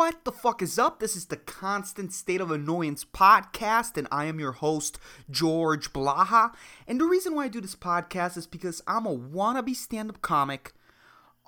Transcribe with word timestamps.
What 0.00 0.24
the 0.24 0.32
fuck 0.32 0.62
is 0.62 0.78
up? 0.78 0.98
This 0.98 1.14
is 1.14 1.26
the 1.26 1.36
Constant 1.36 2.14
State 2.14 2.40
of 2.40 2.50
Annoyance 2.50 3.04
podcast, 3.04 3.98
and 3.98 4.08
I 4.10 4.24
am 4.24 4.40
your 4.40 4.52
host, 4.52 4.98
George 5.30 5.92
Blaha. 5.92 6.54
And 6.88 6.98
the 6.98 7.04
reason 7.04 7.34
why 7.34 7.44
I 7.44 7.48
do 7.48 7.60
this 7.60 7.76
podcast 7.76 8.38
is 8.38 8.46
because 8.46 8.82
I'm 8.86 9.04
a 9.04 9.14
wannabe 9.14 9.76
stand 9.76 10.08
up 10.08 10.22
comic. 10.22 10.72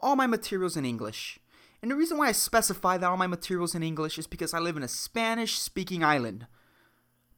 All 0.03 0.17
my 0.17 0.27
materials 0.27 0.77
in 0.77 0.85
English. 0.85 1.39
And 1.81 1.91
the 1.91 1.97
reason 1.97 2.19
why 2.19 2.29
I 2.29 2.33
specify 2.33 2.99
that 2.99 3.07
all 3.07 3.17
my 3.17 3.27
materials 3.27 3.75
in 3.75 3.83
English 3.83 4.19
is 4.19 4.27
because 4.27 4.53
I 4.53 4.59
live 4.59 4.77
in 4.77 4.83
a 4.83 4.89
Spanish 4.89 5.59
speaking 5.59 6.05
island. 6.05 6.47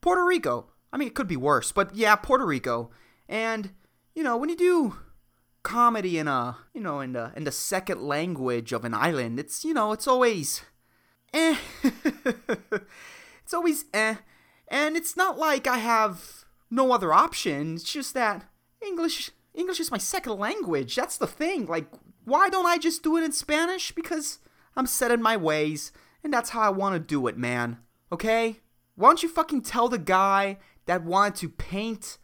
Puerto 0.00 0.24
Rico. 0.24 0.72
I 0.92 0.96
mean, 0.96 1.06
it 1.06 1.14
could 1.14 1.28
be 1.28 1.36
worse, 1.36 1.70
but 1.70 1.94
yeah, 1.94 2.16
Puerto 2.16 2.44
Rico. 2.44 2.90
And, 3.28 3.70
you 4.16 4.24
know, 4.24 4.36
when 4.36 4.48
you 4.48 4.56
do 4.56 4.96
comedy 5.62 6.18
in 6.18 6.26
a, 6.26 6.56
you 6.74 6.80
know, 6.80 6.98
in 6.98 7.12
the 7.12 7.30
in 7.36 7.44
the 7.44 7.52
second 7.52 8.02
language 8.02 8.72
of 8.72 8.84
an 8.84 8.94
island, 8.94 9.38
it's, 9.38 9.64
you 9.64 9.74
know, 9.74 9.92
it's 9.92 10.08
always 10.08 10.62
eh. 11.34 11.56
it's 13.42 13.54
always 13.54 13.84
eh. 13.92 14.16
And 14.68 14.96
it's 14.96 15.16
not 15.16 15.38
like 15.38 15.66
I 15.66 15.78
have 15.78 16.44
no 16.70 16.92
other 16.92 17.12
option. 17.12 17.74
It's 17.74 17.92
just 17.92 18.14
that 18.14 18.44
English 18.80 19.30
English 19.54 19.80
is 19.80 19.90
my 19.90 19.98
second 19.98 20.38
language. 20.38 20.96
That's 20.96 21.18
the 21.18 21.26
thing. 21.26 21.66
Like, 21.66 21.86
why 22.24 22.48
don't 22.48 22.66
I 22.66 22.78
just 22.78 23.02
do 23.02 23.16
it 23.16 23.24
in 23.24 23.32
Spanish? 23.32 23.92
Because 23.92 24.38
I'm 24.76 24.86
set 24.86 25.10
in 25.10 25.22
my 25.22 25.36
ways, 25.36 25.92
and 26.24 26.32
that's 26.32 26.50
how 26.50 26.62
I 26.62 26.70
want 26.70 26.94
to 26.94 26.98
do 26.98 27.26
it, 27.26 27.36
man. 27.36 27.78
Okay? 28.10 28.60
Why 28.96 29.08
don't 29.08 29.22
you 29.22 29.28
fucking 29.28 29.62
tell 29.62 29.88
the 29.88 29.98
guy 29.98 30.58
that 30.86 31.04
wanted 31.04 31.36
to 31.36 31.48
paint 31.48 32.18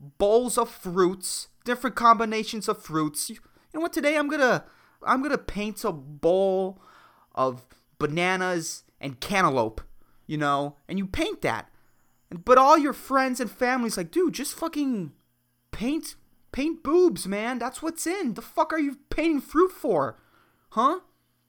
bowls 0.00 0.58
of 0.58 0.68
fruits, 0.70 1.48
different 1.64 1.96
combinations 1.96 2.68
of 2.68 2.82
fruits. 2.82 3.30
You, 3.30 3.36
know 3.74 3.80
what? 3.80 3.92
Today 3.92 4.16
I'm 4.16 4.28
gonna 4.28 4.64
I'm 5.02 5.22
gonna 5.22 5.38
paint 5.38 5.84
a 5.84 5.92
bowl 5.92 6.80
of 7.34 7.66
bananas 7.98 8.84
and 9.00 9.20
cantaloupe, 9.20 9.80
you 10.26 10.36
know, 10.36 10.76
and 10.88 10.98
you 10.98 11.06
paint 11.06 11.42
that. 11.42 11.68
But 12.30 12.58
all 12.58 12.76
your 12.76 12.92
friends 12.92 13.40
and 13.40 13.50
family's 13.50 13.96
like, 13.96 14.10
dude, 14.10 14.34
just 14.34 14.54
fucking 14.54 15.12
paint 15.70 16.16
paint 16.52 16.82
boobs, 16.82 17.26
man. 17.26 17.58
That's 17.58 17.82
what's 17.82 18.06
in. 18.06 18.34
The 18.34 18.42
fuck 18.42 18.72
are 18.72 18.78
you 18.78 18.98
painting 19.10 19.40
fruit 19.40 19.70
for? 19.70 20.18
Huh? 20.70 21.00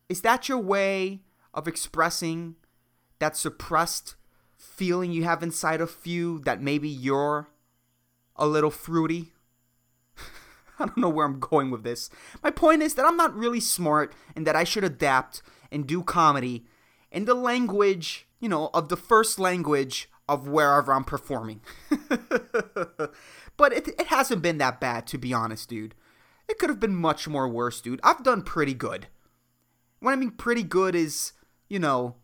Is 0.08 0.22
that 0.22 0.50
your 0.50 0.59
way 0.59 1.22
of 1.53 1.67
expressing 1.67 2.56
that 3.19 3.38
suppressed 3.38 4.16
feeling 4.58 5.11
you 5.11 5.23
have 5.23 5.44
inside 5.44 5.81
of 5.81 5.95
you 6.03 6.39
that 6.39 6.61
maybe 6.61 6.89
you're 6.89 7.50
a 8.36 8.47
little 8.47 8.72
fruity? 8.72 9.34
I 10.80 10.86
don't 10.86 10.97
know 10.97 11.09
where 11.09 11.25
I'm 11.25 11.39
going 11.39 11.72
with 11.72 11.84
this. 11.84 12.09
My 12.44 12.52
point 12.52 12.81
is 12.81 12.95
that 12.95 13.06
I'm 13.06 13.17
not 13.17 13.36
really 13.36 13.59
smart 13.59 14.13
and 14.36 14.47
that 14.47 14.56
I 14.56 14.63
should 14.63 14.84
adapt 14.84 15.41
and 15.72 15.88
do 15.88 16.03
comedy 16.03 16.66
in 17.12 17.25
the 17.25 17.34
language, 17.34 18.28
you 18.39 18.50
know, 18.50 18.70
of 18.73 18.89
the 18.89 18.98
first 18.98 19.39
language 19.39 20.09
of 20.28 20.48
wherever 20.48 20.94
I'm 20.94 21.03
performing. 21.03 21.62
but 23.58 23.73
it, 23.73 23.88
it 23.88 24.08
hasn't 24.08 24.42
been 24.42 24.59
that 24.59 24.80
bad, 24.80 25.08
to 25.08 25.17
be 25.17 25.34
honest, 25.34 25.70
dude. 25.70 25.95
It 26.47 26.59
could 26.59 26.70
have 26.70 26.80
been 26.80 26.95
much 26.95 27.28
more 27.28 27.47
worse, 27.47 27.81
dude. 27.81 28.00
I've 28.03 28.23
done 28.23 28.44
pretty 28.44 28.73
good. 28.73 29.08
What 30.00 30.12
I 30.12 30.16
mean 30.16 30.31
pretty 30.31 30.64
good 30.64 30.95
is, 30.95 31.34
you 31.67 31.80
know, 31.80 32.16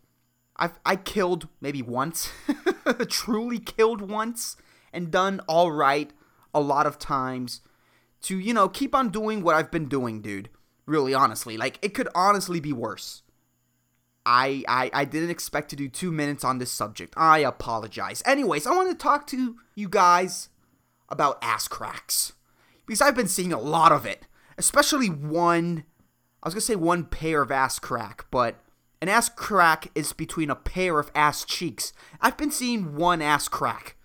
I've 0.57 0.79
I 0.85 0.95
killed 0.95 1.47
maybe 1.59 1.81
once, 1.81 2.31
truly 3.09 3.59
killed 3.59 4.09
once, 4.09 4.55
and 4.93 5.11
done 5.11 5.41
all 5.47 5.71
right 5.71 6.11
a 6.53 6.61
lot 6.61 6.85
of 6.87 6.97
times 6.97 7.61
to, 8.21 8.39
you 8.39 8.53
know, 8.53 8.69
keep 8.69 8.95
on 8.95 9.09
doing 9.09 9.43
what 9.43 9.55
I've 9.55 9.71
been 9.71 9.89
doing, 9.89 10.21
dude. 10.21 10.49
Really, 10.85 11.13
honestly. 11.13 11.57
Like, 11.57 11.77
it 11.81 11.93
could 11.93 12.07
honestly 12.15 12.59
be 12.59 12.71
worse. 12.71 13.23
I, 14.25 14.63
I 14.67 14.89
I 14.93 15.05
didn't 15.05 15.29
expect 15.29 15.69
to 15.69 15.75
do 15.75 15.87
two 15.87 16.11
minutes 16.11 16.43
on 16.43 16.57
this 16.57 16.71
subject. 16.71 17.13
I 17.15 17.39
apologize. 17.39 18.23
Anyways, 18.25 18.65
I 18.65 18.71
want 18.71 18.89
to 18.89 18.95
talk 18.95 19.27
to 19.27 19.57
you 19.75 19.89
guys 19.89 20.49
about 21.09 21.37
ass 21.41 21.67
cracks 21.67 22.33
because 22.85 23.01
I've 23.01 23.15
been 23.15 23.27
seeing 23.27 23.53
a 23.53 23.59
lot 23.59 23.91
of 23.91 24.05
it, 24.05 24.27
especially 24.57 25.07
one. 25.07 25.85
I 26.41 26.47
was 26.47 26.53
gonna 26.53 26.61
say 26.61 26.75
one 26.75 27.05
pair 27.05 27.41
of 27.41 27.51
ass 27.51 27.79
crack, 27.79 28.25
but 28.31 28.55
an 29.01 29.09
ass 29.09 29.29
crack 29.29 29.91
is 29.95 30.13
between 30.13 30.49
a 30.49 30.55
pair 30.55 30.99
of 30.99 31.11
ass 31.13 31.45
cheeks. 31.45 31.93
I've 32.21 32.37
been 32.37 32.51
seeing 32.51 32.95
one 32.95 33.21
ass 33.21 33.47
crack 33.47 33.95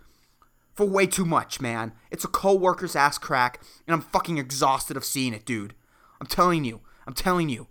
for 0.75 0.84
way 0.84 1.06
too 1.06 1.25
much, 1.25 1.61
man. 1.61 1.93
It's 2.11 2.25
a 2.25 2.28
coworker's 2.28 2.97
ass 2.97 3.19
crack, 3.19 3.62
and 3.87 3.94
I'm 3.94 4.00
fucking 4.00 4.39
exhausted 4.39 4.97
of 4.97 5.05
seeing 5.05 5.34
it, 5.34 5.44
dude. 5.44 5.75
I'm 6.21 6.27
telling 6.27 6.65
you. 6.65 6.81
I'm 7.06 7.15
telling 7.15 7.49
you. 7.49 7.69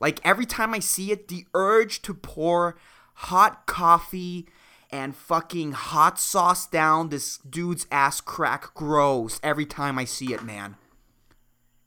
Like 0.00 0.20
every 0.24 0.46
time 0.46 0.72
I 0.74 0.78
see 0.78 1.12
it, 1.12 1.28
the 1.28 1.46
urge 1.54 2.02
to 2.02 2.14
pour 2.14 2.76
hot 3.14 3.66
coffee 3.66 4.48
and 4.90 5.14
fucking 5.14 5.72
hot 5.72 6.18
sauce 6.18 6.66
down 6.66 7.10
this 7.10 7.38
dude's 7.38 7.86
ass 7.92 8.20
crack 8.20 8.74
grows 8.74 9.38
every 9.42 9.66
time 9.66 9.98
I 9.98 10.04
see 10.04 10.32
it, 10.32 10.42
man. 10.42 10.76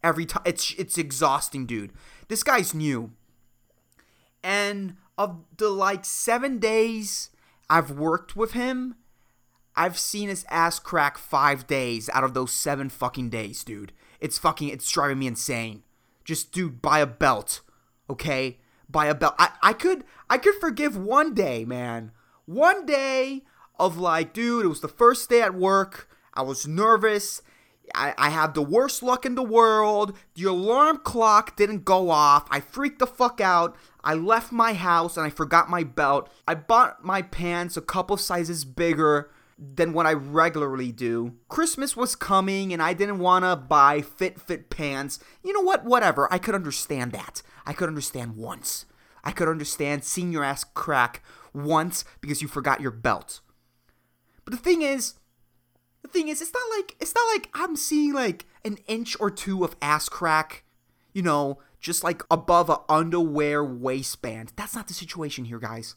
Every 0.04 0.26
time 0.26 0.44
it's 0.46 0.74
it's 0.78 0.98
exhausting, 0.98 1.66
dude. 1.66 1.92
This 2.28 2.44
guy's 2.44 2.74
new. 2.74 3.12
And 4.44 4.98
of 5.18 5.40
the 5.58 5.70
like 5.70 6.06
7 6.06 6.60
days 6.60 7.30
I've 7.70 7.92
worked 7.92 8.36
with 8.36 8.52
him, 8.52 8.96
I've 9.76 9.98
seen 9.98 10.30
his 10.30 10.46
ass 10.50 10.80
crack 10.80 11.18
5 11.18 11.66
days 11.66 12.10
out 12.14 12.24
of 12.24 12.34
those 12.34 12.52
7 12.52 12.90
fucking 12.90 13.30
days, 13.30 13.64
dude. 13.64 13.92
It's 14.20 14.38
fucking 14.38 14.70
it's 14.70 14.90
driving 14.92 15.20
me 15.20 15.28
insane. 15.28 15.84
Just 16.24 16.52
dude, 16.52 16.82
buy 16.82 17.00
a 17.00 17.08
belt 17.08 17.62
okay, 18.14 18.58
buy 18.90 19.08
a 19.08 19.16
belt. 19.16 19.36
I, 19.38 19.52
I 19.62 19.74
could 19.74 20.04
I 20.30 20.38
could 20.38 20.56
forgive 20.56 20.96
one 20.98 21.34
day, 21.34 21.66
man. 21.66 22.12
One 22.46 22.86
day 22.86 23.44
of 23.80 23.98
like, 23.98 24.34
dude, 24.34 24.66
it 24.66 24.70
was 24.70 24.82
the 24.82 24.88
first 24.88 25.30
day 25.30 25.42
at 25.42 25.54
work. 25.54 26.10
I 26.34 26.42
was 26.42 26.68
nervous. 26.68 27.42
I, 27.94 28.14
I 28.18 28.30
had 28.30 28.54
the 28.54 28.62
worst 28.62 29.04
luck 29.04 29.26
in 29.26 29.36
the 29.36 29.44
world. 29.44 30.18
The 30.36 30.46
alarm 30.46 31.00
clock 31.04 31.56
didn't 31.56 31.86
go 31.86 32.10
off. 32.10 32.48
I 32.50 32.60
freaked 32.60 33.00
the 33.00 33.08
fuck 33.08 33.42
out. 33.42 33.76
I 34.04 34.14
left 34.14 34.52
my 34.52 34.74
house 34.74 35.18
and 35.18 35.26
I 35.26 35.30
forgot 35.30 35.70
my 35.70 35.84
belt. 35.84 36.30
I 36.48 36.56
bought 36.56 37.04
my 37.04 37.22
pants 37.22 37.78
a 37.78 37.82
couple 37.82 38.18
sizes 38.18 38.66
bigger 38.66 39.30
than 39.76 39.94
what 39.94 40.06
I 40.06 40.14
regularly 40.14 40.92
do. 40.92 41.36
Christmas 41.48 41.96
was 41.96 42.16
coming 42.16 42.74
and 42.74 42.82
I 42.82 42.94
didn't 42.94 43.20
want 43.20 43.46
to 43.46 43.56
buy 43.56 44.02
fit 44.02 44.40
fit 44.40 44.70
pants. 44.70 45.20
You 45.44 45.54
know 45.54 45.62
what? 45.62 45.86
Whatever. 45.86 46.32
I 46.32 46.38
could 46.38 46.56
understand 46.56 47.12
that. 47.14 47.42
I 47.66 47.74
could 47.74 47.88
understand 47.88 48.36
once. 48.36 48.86
I 49.24 49.32
could 49.32 49.48
understand 49.48 50.04
seeing 50.04 50.32
your 50.32 50.44
ass 50.44 50.64
crack 50.64 51.24
once 51.54 52.04
because 52.20 52.42
you 52.42 52.48
forgot 52.48 52.82
your 52.82 52.92
belt. 52.92 53.40
But 54.44 54.52
the 54.52 54.60
thing 54.60 54.82
is, 54.82 55.14
the 56.02 56.10
thing 56.10 56.28
is, 56.28 56.42
it's 56.42 56.54
not 56.54 56.78
like 56.78 56.96
it's 57.00 57.16
not 57.16 57.28
like 57.34 57.50
I'm 57.54 57.76
seeing 57.76 58.14
like 58.14 58.46
an 58.66 58.78
inch 58.88 59.16
or 59.20 59.32
two 59.32 59.64
of 59.64 59.78
ass 59.82 60.10
crack, 60.10 60.66
you 61.14 61.22
know, 61.22 61.60
just 61.80 62.04
like 62.04 62.24
above 62.30 62.70
a 62.70 62.80
underwear 62.90 63.64
waistband. 63.64 64.52
That's 64.58 64.76
not 64.76 64.88
the 64.88 64.94
situation 64.94 65.46
here, 65.46 65.60
guys. 65.60 65.96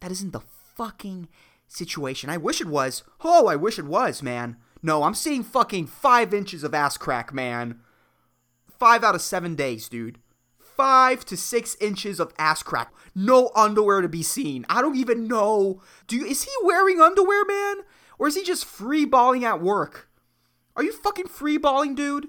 That 0.00 0.12
isn't 0.12 0.32
the 0.32 0.40
fucking 0.40 1.28
situation. 1.70 2.28
I 2.30 2.36
wish 2.36 2.60
it 2.60 2.66
was. 2.66 3.02
Oh, 3.22 3.46
I 3.46 3.56
wish 3.56 3.78
it 3.78 3.86
was, 3.86 4.22
man. 4.22 4.56
No, 4.82 5.02
I'm 5.02 5.14
seeing 5.14 5.42
fucking 5.42 5.86
five 5.86 6.32
inches 6.34 6.64
of 6.64 6.74
ass 6.74 6.96
crack, 6.96 7.32
man. 7.32 7.80
Five 8.78 9.04
out 9.04 9.14
of 9.14 9.22
seven 9.22 9.54
days, 9.54 9.88
dude 9.88 10.18
five 10.80 11.26
to 11.26 11.36
six 11.36 11.76
inches 11.78 12.18
of 12.18 12.32
ass 12.38 12.62
crack. 12.62 12.90
No 13.14 13.50
underwear 13.54 14.00
to 14.00 14.08
be 14.08 14.22
seen. 14.22 14.64
I 14.70 14.80
don't 14.80 14.96
even 14.96 15.28
know. 15.28 15.82
Do 16.06 16.16
you, 16.16 16.24
is 16.24 16.44
he 16.44 16.50
wearing 16.62 17.02
underwear, 17.02 17.44
man? 17.44 17.84
Or 18.18 18.28
is 18.28 18.34
he 18.34 18.42
just 18.42 18.64
free 18.64 19.04
balling 19.04 19.44
at 19.44 19.60
work? 19.60 20.08
Are 20.74 20.82
you 20.82 20.90
fucking 20.90 21.28
free 21.28 21.58
balling, 21.58 21.94
dude? 21.94 22.28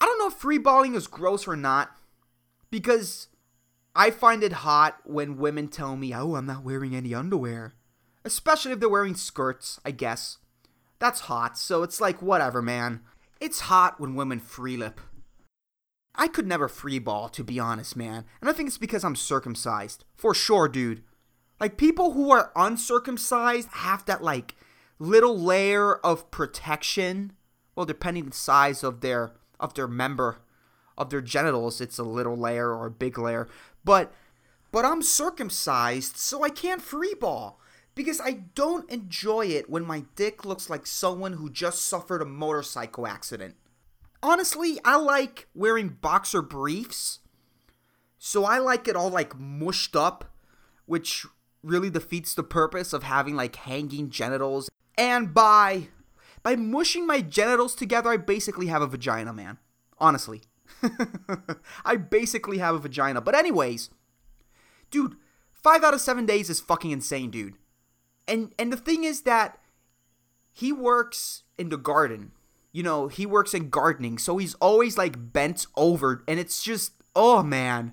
I 0.00 0.04
don't 0.04 0.20
know 0.20 0.28
if 0.28 0.34
free 0.34 0.58
balling 0.58 0.94
is 0.94 1.08
gross 1.08 1.48
or 1.48 1.56
not. 1.56 1.90
Because 2.70 3.26
I 3.96 4.12
find 4.12 4.44
it 4.44 4.52
hot 4.52 4.98
when 5.02 5.36
women 5.36 5.66
tell 5.66 5.96
me, 5.96 6.14
oh, 6.14 6.36
I'm 6.36 6.46
not 6.46 6.62
wearing 6.62 6.94
any 6.94 7.12
underwear. 7.12 7.74
Especially 8.26 8.72
if 8.72 8.80
they're 8.80 8.88
wearing 8.88 9.14
skirts, 9.14 9.78
I 9.84 9.92
guess. 9.92 10.38
That's 10.98 11.20
hot, 11.20 11.56
so 11.56 11.84
it's 11.84 12.00
like, 12.00 12.20
whatever, 12.20 12.60
man. 12.60 13.02
It's 13.40 13.60
hot 13.60 14.00
when 14.00 14.16
women 14.16 14.40
free 14.40 14.76
lip. 14.76 15.00
I 16.16 16.26
could 16.26 16.46
never 16.46 16.66
free 16.66 16.98
ball, 16.98 17.28
to 17.28 17.44
be 17.44 17.60
honest, 17.60 17.94
man. 17.94 18.24
And 18.40 18.50
I 18.50 18.52
think 18.52 18.66
it's 18.66 18.78
because 18.78 19.04
I'm 19.04 19.14
circumcised. 19.14 20.04
For 20.16 20.34
sure, 20.34 20.66
dude. 20.66 21.04
Like, 21.60 21.76
people 21.76 22.14
who 22.14 22.32
are 22.32 22.50
uncircumcised 22.56 23.68
have 23.68 24.04
that, 24.06 24.24
like, 24.24 24.56
little 24.98 25.38
layer 25.38 25.94
of 25.96 26.30
protection. 26.32 27.32
Well, 27.76 27.86
depending 27.86 28.24
the 28.24 28.32
size 28.32 28.82
of 28.82 29.02
their 29.02 29.34
of 29.60 29.74
their 29.74 29.86
member 29.86 30.38
of 30.98 31.10
their 31.10 31.20
genitals, 31.20 31.80
it's 31.80 31.98
a 31.98 32.02
little 32.02 32.36
layer 32.36 32.74
or 32.74 32.86
a 32.86 32.90
big 32.90 33.18
layer. 33.18 33.46
But 33.84 34.12
but 34.72 34.84
I'm 34.84 35.02
circumcised, 35.02 36.16
so 36.16 36.42
I 36.42 36.48
can't 36.48 36.82
free 36.82 37.14
ball 37.14 37.60
because 37.96 38.20
I 38.20 38.44
don't 38.54 38.88
enjoy 38.88 39.46
it 39.46 39.68
when 39.68 39.84
my 39.84 40.04
dick 40.14 40.44
looks 40.44 40.70
like 40.70 40.86
someone 40.86 41.32
who 41.32 41.50
just 41.50 41.82
suffered 41.82 42.22
a 42.22 42.26
motorcycle 42.26 43.08
accident 43.08 43.56
honestly, 44.26 44.78
I 44.84 44.96
like 44.96 45.48
wearing 45.54 45.88
boxer 46.00 46.42
briefs 46.42 47.20
So 48.18 48.44
I 48.44 48.58
like 48.58 48.88
it 48.88 48.96
all 48.96 49.10
like 49.10 49.38
mushed 49.38 49.94
up, 49.94 50.32
which 50.86 51.26
really 51.62 51.90
defeats 51.90 52.34
the 52.34 52.42
purpose 52.42 52.92
of 52.92 53.04
having 53.04 53.36
like 53.36 53.56
hanging 53.56 54.10
genitals. 54.10 54.68
And 54.98 55.32
by 55.32 55.88
by 56.42 56.56
mushing 56.56 57.06
my 57.06 57.20
genitals 57.20 57.74
together, 57.74 58.10
I 58.10 58.16
basically 58.16 58.66
have 58.66 58.82
a 58.82 58.86
vagina, 58.86 59.32
man. 59.32 59.58
Honestly. 59.98 60.42
I 61.84 61.96
basically 61.96 62.58
have 62.58 62.74
a 62.74 62.78
vagina. 62.80 63.20
But 63.20 63.34
anyways, 63.36 63.90
dude, 64.90 65.16
5 65.52 65.84
out 65.84 65.94
of 65.94 66.00
7 66.00 66.26
days 66.26 66.50
is 66.50 66.60
fucking 66.60 66.90
insane, 66.90 67.30
dude. 67.30 67.54
And 68.28 68.52
and 68.58 68.72
the 68.72 68.76
thing 68.76 69.04
is 69.04 69.22
that 69.22 69.58
he 70.52 70.72
works 70.72 71.44
in 71.58 71.68
the 71.68 71.76
garden. 71.76 72.32
You 72.72 72.82
know, 72.82 73.08
he 73.08 73.24
works 73.24 73.54
in 73.54 73.70
gardening, 73.70 74.18
so 74.18 74.36
he's 74.36 74.54
always 74.54 74.98
like 74.98 75.32
bent 75.32 75.66
over 75.76 76.24
and 76.28 76.38
it's 76.38 76.62
just 76.62 76.92
oh 77.14 77.42
man. 77.42 77.92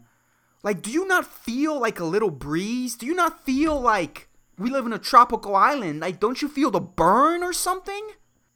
Like 0.63 0.81
do 0.81 0.91
you 0.91 1.07
not 1.07 1.25
feel 1.25 1.79
like 1.79 1.99
a 1.99 2.05
little 2.05 2.31
breeze? 2.31 2.95
Do 2.95 3.05
you 3.05 3.15
not 3.15 3.45
feel 3.45 3.79
like 3.79 4.29
we 4.57 4.69
live 4.69 4.85
in 4.85 4.93
a 4.93 4.99
tropical 4.99 5.55
island? 5.55 5.99
Like 6.01 6.19
don't 6.19 6.41
you 6.41 6.47
feel 6.47 6.71
the 6.71 6.81
burn 6.81 7.43
or 7.43 7.53
something? 7.53 8.09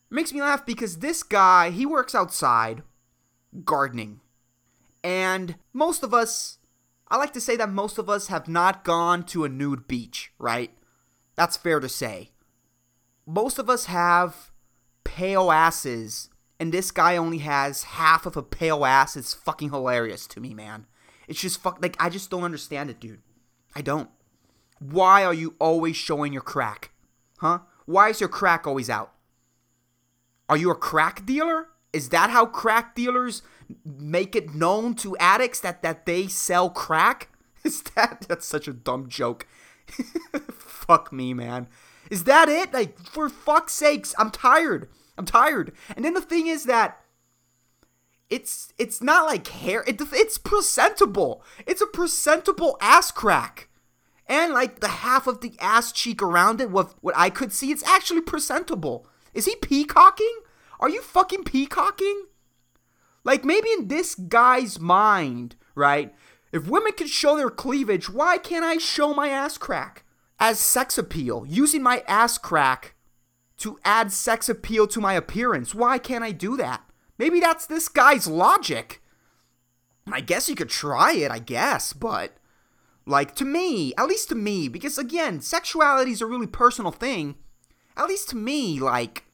makes 0.09 0.33
me 0.33 0.41
laugh 0.41 0.65
because 0.65 0.97
this 0.97 1.23
guy, 1.23 1.69
he 1.69 1.85
works 1.85 2.15
outside 2.15 2.83
gardening. 3.63 4.21
And 5.03 5.55
most 5.73 6.03
of 6.03 6.13
us, 6.13 6.57
I 7.09 7.17
like 7.17 7.33
to 7.33 7.41
say 7.41 7.55
that 7.57 7.69
most 7.69 7.97
of 7.97 8.09
us 8.09 8.27
have 8.27 8.47
not 8.47 8.83
gone 8.83 9.23
to 9.27 9.45
a 9.45 9.49
nude 9.49 9.87
beach, 9.87 10.31
right? 10.37 10.71
That's 11.37 11.55
fair 11.55 11.79
to 11.79 11.87
say. 11.87 12.31
Most 13.25 13.59
of 13.59 13.69
us 13.69 13.85
have 13.85 14.51
pale 15.03 15.51
asses, 15.51 16.29
and 16.59 16.73
this 16.73 16.91
guy 16.91 17.15
only 17.15 17.37
has 17.39 17.83
half 17.83 18.25
of 18.25 18.35
a 18.35 18.43
pale 18.43 18.83
ass. 18.83 19.15
It's 19.15 19.33
fucking 19.33 19.69
hilarious 19.69 20.27
to 20.27 20.41
me, 20.41 20.53
man. 20.53 20.87
It's 21.27 21.39
just 21.39 21.61
fuck 21.61 21.81
like 21.81 21.95
I 21.99 22.09
just 22.09 22.29
don't 22.29 22.43
understand 22.43 22.89
it, 22.89 22.99
dude. 22.99 23.21
I 23.75 23.81
don't. 23.81 24.09
Why 24.79 25.23
are 25.23 25.33
you 25.33 25.55
always 25.59 25.95
showing 25.95 26.33
your 26.33 26.41
crack? 26.41 26.91
Huh? 27.37 27.59
Why 27.85 28.09
is 28.09 28.19
your 28.19 28.29
crack 28.29 28.65
always 28.65 28.89
out? 28.89 29.13
Are 30.49 30.57
you 30.57 30.71
a 30.71 30.75
crack 30.75 31.25
dealer? 31.25 31.67
Is 31.93 32.09
that 32.09 32.29
how 32.29 32.45
crack 32.45 32.95
dealers 32.95 33.41
make 33.85 34.35
it 34.35 34.53
known 34.53 34.93
to 34.95 35.17
addicts 35.17 35.59
that 35.61 35.81
that 35.83 36.05
they 36.05 36.27
sell 36.27 36.69
crack? 36.69 37.29
Is 37.63 37.81
that 37.95 38.25
that's 38.27 38.45
such 38.45 38.67
a 38.67 38.73
dumb 38.73 39.09
joke? 39.09 39.45
Fuck 40.87 41.11
me, 41.11 41.33
man. 41.33 41.67
Is 42.09 42.23
that 42.23 42.47
it? 42.47 42.73
Like 42.73 42.97
for 42.97 43.29
fuck's 43.29 43.73
sakes, 43.73 44.15
I'm 44.17 44.31
tired. 44.31 44.87
I'm 45.17 45.25
tired. 45.25 45.73
And 45.95 46.05
then 46.05 46.13
the 46.13 46.21
thing 46.21 46.47
is 46.47 46.63
that 46.63 47.01
it's 48.29 48.73
it's 48.77 49.01
not 49.01 49.25
like 49.25 49.47
hair. 49.47 49.83
It, 49.85 50.01
it's 50.13 50.37
presentable. 50.37 51.43
It's 51.65 51.81
a 51.81 51.87
presentable 51.87 52.77
ass 52.81 53.11
crack. 53.11 53.69
And 54.27 54.53
like 54.53 54.79
the 54.79 54.87
half 54.87 55.27
of 55.27 55.41
the 55.41 55.53
ass 55.59 55.91
cheek 55.91 56.21
around 56.21 56.61
it, 56.61 56.71
what 56.71 56.93
what 57.01 57.15
I 57.17 57.29
could 57.29 57.51
see, 57.51 57.71
it's 57.71 57.83
actually 57.83 58.21
presentable. 58.21 59.07
Is 59.33 59.45
he 59.45 59.55
peacocking? 59.55 60.39
Are 60.79 60.89
you 60.89 61.01
fucking 61.01 61.43
peacocking? 61.43 62.25
Like 63.23 63.43
maybe 63.43 63.69
in 63.71 63.87
this 63.87 64.15
guy's 64.15 64.79
mind, 64.79 65.55
right? 65.75 66.13
If 66.51 66.69
women 66.69 66.93
can 66.93 67.07
show 67.07 67.35
their 67.35 67.49
cleavage, 67.49 68.09
why 68.09 68.37
can't 68.37 68.63
I 68.63 68.77
show 68.77 69.13
my 69.13 69.29
ass 69.29 69.57
crack? 69.57 70.05
As 70.39 70.59
sex 70.59 70.97
appeal, 70.97 71.45
using 71.47 71.81
my 71.81 72.03
ass 72.07 72.37
crack 72.37 72.95
to 73.57 73.79
add 73.83 74.11
sex 74.11 74.47
appeal 74.49 74.87
to 74.87 75.01
my 75.01 75.13
appearance. 75.13 75.73
Why 75.73 75.97
can't 75.97 76.23
I 76.23 76.31
do 76.31 76.57
that? 76.57 76.83
Maybe 77.17 77.39
that's 77.39 77.65
this 77.65 77.89
guy's 77.89 78.27
logic. 78.27 79.01
I 80.11 80.21
guess 80.21 80.47
you 80.47 80.55
could 80.55 80.69
try 80.69 81.13
it, 81.13 81.31
I 81.31 81.39
guess, 81.39 81.91
but 81.91 82.37
like 83.05 83.35
to 83.35 83.45
me, 83.45 83.93
at 83.97 84.07
least 84.07 84.29
to 84.29 84.35
me, 84.35 84.67
because 84.67 84.97
again, 84.97 85.41
sexuality 85.41 86.11
is 86.11 86.21
a 86.21 86.25
really 86.25 86.47
personal 86.47 86.91
thing. 86.91 87.35
At 87.95 88.07
least 88.07 88.29
to 88.29 88.35
me, 88.35 88.79
like 88.79 89.25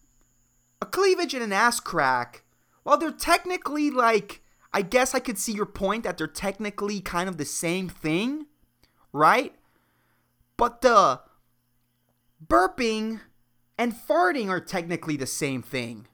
a 0.82 0.86
cleavage 0.86 1.34
and 1.34 1.44
an 1.44 1.52
ass 1.52 1.80
crack, 1.80 2.44
while 2.84 2.98
they're 2.98 3.12
technically 3.12 3.90
like 3.90 4.42
I 4.74 4.82
guess 4.82 5.14
I 5.14 5.20
could 5.20 5.38
see 5.38 5.52
your 5.52 5.68
point 5.68 6.04
that 6.04 6.18
they're 6.18 6.28
technically 6.28 7.00
kind 7.00 7.30
of 7.30 7.38
the 7.38 7.46
same 7.46 7.90
thing, 7.90 8.48
right? 9.12 9.54
But 10.64 10.80
the 10.80 11.20
burping 12.42 13.20
and 13.78 13.92
farting 13.94 14.48
are 14.48 14.62
technically 14.62 15.18
the 15.18 15.28
same 15.28 15.62
thing, 15.62 16.08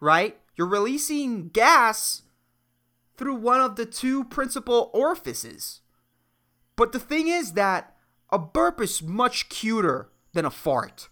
right? 0.00 0.40
You're 0.56 0.66
releasing 0.66 1.50
gas 1.50 2.22
through 3.16 3.36
one 3.36 3.60
of 3.60 3.76
the 3.76 3.86
two 3.86 4.24
principal 4.24 4.90
orifices. 4.92 5.82
But 6.74 6.90
the 6.90 6.98
thing 6.98 7.28
is 7.28 7.52
that 7.52 7.94
a 8.32 8.40
burp 8.40 8.80
is 8.80 9.04
much 9.04 9.48
cuter 9.48 10.08
than 10.32 10.44
a 10.44 10.50
fart. 10.50 11.08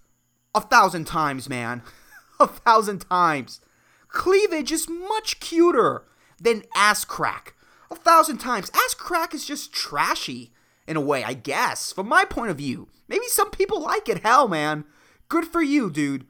A 0.52 0.60
thousand 0.60 1.04
times, 1.04 1.48
man. 1.48 1.82
a 2.40 2.48
thousand 2.48 3.08
times. 3.08 3.60
Cleavage 4.08 4.72
is 4.72 4.88
much 4.88 5.38
cuter 5.38 6.06
than 6.40 6.64
ass 6.74 7.04
crack. 7.04 7.54
A 7.88 7.94
thousand 7.94 8.38
times. 8.38 8.68
Ass 8.74 8.94
crack 8.94 9.32
is 9.32 9.46
just 9.46 9.72
trashy 9.72 10.52
in 10.90 10.96
a 10.96 11.00
way, 11.00 11.22
I 11.22 11.34
guess, 11.34 11.92
from 11.92 12.08
my 12.08 12.24
point 12.24 12.50
of 12.50 12.58
view. 12.58 12.88
Maybe 13.06 13.26
some 13.28 13.52
people 13.52 13.80
like 13.80 14.08
it. 14.08 14.24
Hell, 14.24 14.48
man. 14.48 14.84
Good 15.28 15.44
for 15.44 15.62
you, 15.62 15.88
dude. 15.88 16.26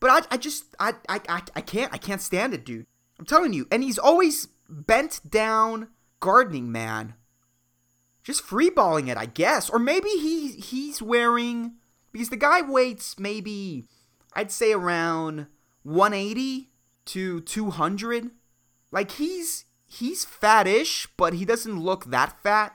But 0.00 0.10
I, 0.10 0.34
I 0.34 0.36
just, 0.38 0.74
I, 0.80 0.94
I, 1.06 1.20
I, 1.28 1.42
I 1.54 1.60
can't, 1.60 1.92
I 1.92 1.98
can't 1.98 2.22
stand 2.22 2.54
it, 2.54 2.64
dude. 2.64 2.86
I'm 3.18 3.26
telling 3.26 3.52
you. 3.52 3.68
And 3.70 3.84
he's 3.84 3.98
always 3.98 4.48
bent 4.70 5.20
down 5.28 5.88
gardening, 6.18 6.72
man. 6.72 7.12
Just 8.24 8.42
freeballing 8.42 9.08
it, 9.08 9.18
I 9.18 9.26
guess. 9.26 9.68
Or 9.68 9.78
maybe 9.78 10.08
he, 10.08 10.52
he's 10.52 11.02
wearing, 11.02 11.74
because 12.10 12.30
the 12.30 12.36
guy 12.36 12.62
weights 12.62 13.18
maybe, 13.18 13.84
I'd 14.32 14.50
say 14.50 14.72
around 14.72 15.46
180 15.82 16.70
to 17.04 17.42
200. 17.42 18.30
Like 18.90 19.10
he's, 19.10 19.66
he's 19.84 20.24
fattish, 20.24 21.06
but 21.18 21.34
he 21.34 21.44
doesn't 21.44 21.78
look 21.78 22.06
that 22.06 22.40
fat. 22.42 22.74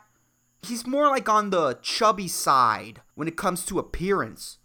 He's 0.64 0.88
more 0.88 1.08
like 1.08 1.30
on 1.30 1.50
the 1.50 1.78
chubby 1.82 2.28
side 2.28 3.02
when 3.16 3.28
it 3.28 3.38
comes 3.38 3.66
to 3.66 3.80
appearance. 3.80 4.58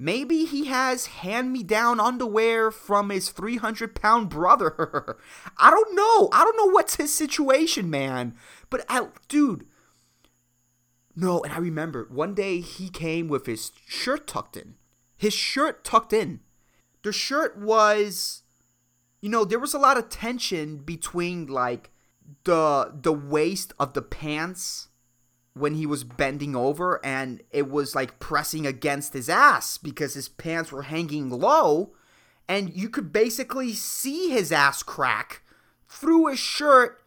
Maybe 0.00 0.44
he 0.44 0.66
has 0.66 1.06
hand 1.06 1.52
me 1.52 1.64
down 1.64 1.98
underwear 1.98 2.70
from 2.70 3.10
his 3.10 3.30
300 3.30 3.96
pound 3.96 4.28
brother. 4.28 5.18
I 5.58 5.70
don't 5.70 5.94
know. 5.94 6.28
I 6.32 6.44
don't 6.44 6.56
know 6.56 6.72
what's 6.72 6.96
his 6.96 7.12
situation, 7.12 7.90
man. 7.90 8.36
But, 8.70 8.84
I, 8.88 9.08
dude. 9.28 9.66
No, 11.16 11.42
and 11.42 11.52
I 11.52 11.58
remember 11.58 12.06
one 12.10 12.34
day 12.34 12.60
he 12.60 12.88
came 12.88 13.26
with 13.26 13.46
his 13.46 13.72
shirt 13.88 14.28
tucked 14.28 14.56
in. 14.56 14.76
His 15.16 15.34
shirt 15.34 15.82
tucked 15.82 16.12
in. 16.12 16.40
The 17.02 17.12
shirt 17.12 17.58
was, 17.58 18.44
you 19.20 19.28
know, 19.28 19.44
there 19.44 19.58
was 19.58 19.74
a 19.74 19.80
lot 19.80 19.98
of 19.98 20.10
tension 20.10 20.76
between 20.78 21.46
like 21.46 21.90
the 22.44 22.92
the 22.94 23.12
waist 23.12 23.72
of 23.80 23.94
the 23.94 24.02
pants 24.02 24.87
when 25.58 25.74
he 25.74 25.86
was 25.86 26.04
bending 26.04 26.54
over 26.54 27.04
and 27.04 27.42
it 27.50 27.70
was 27.70 27.94
like 27.94 28.18
pressing 28.18 28.66
against 28.66 29.12
his 29.12 29.28
ass 29.28 29.78
because 29.78 30.14
his 30.14 30.28
pants 30.28 30.72
were 30.72 30.82
hanging 30.82 31.30
low 31.30 31.92
and 32.48 32.74
you 32.74 32.88
could 32.88 33.12
basically 33.12 33.72
see 33.72 34.30
his 34.30 34.52
ass 34.52 34.82
crack 34.82 35.42
through 35.88 36.26
his 36.26 36.38
shirt 36.38 37.02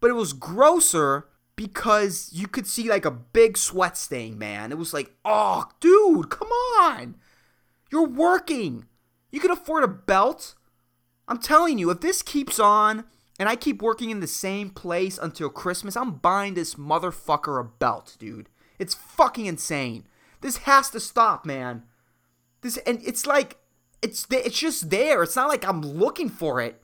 but 0.00 0.10
it 0.10 0.14
was 0.14 0.32
grosser 0.32 1.26
because 1.56 2.30
you 2.32 2.46
could 2.46 2.66
see 2.66 2.88
like 2.88 3.04
a 3.04 3.10
big 3.10 3.56
sweat 3.56 3.96
stain 3.96 4.38
man. 4.38 4.70
It 4.70 4.78
was 4.78 4.92
like 4.92 5.14
oh 5.24 5.64
dude 5.80 6.30
come 6.30 6.48
on. 6.48 7.16
You're 7.90 8.06
working. 8.06 8.86
You 9.30 9.40
can 9.40 9.50
afford 9.50 9.84
a 9.84 9.88
belt. 9.88 10.54
I'm 11.28 11.38
telling 11.38 11.78
you 11.78 11.90
if 11.90 12.00
this 12.00 12.22
keeps 12.22 12.60
on 12.60 13.04
and 13.38 13.48
I 13.48 13.56
keep 13.56 13.82
working 13.82 14.10
in 14.10 14.20
the 14.20 14.26
same 14.26 14.70
place 14.70 15.18
until 15.18 15.50
Christmas, 15.50 15.96
I'm 15.96 16.12
buying 16.12 16.54
this 16.54 16.74
motherfucker 16.74 17.60
a 17.60 17.64
belt, 17.64 18.16
dude. 18.18 18.48
It's 18.78 18.94
fucking 18.94 19.46
insane. 19.46 20.06
This 20.40 20.58
has 20.58 20.90
to 20.90 21.00
stop, 21.00 21.44
man. 21.44 21.82
This 22.62 22.76
and 22.78 23.00
it's 23.04 23.26
like 23.26 23.58
it's 24.02 24.26
it's 24.30 24.58
just 24.58 24.90
there. 24.90 25.22
It's 25.22 25.36
not 25.36 25.48
like 25.48 25.66
I'm 25.66 25.82
looking 25.82 26.28
for 26.28 26.60
it. 26.60 26.82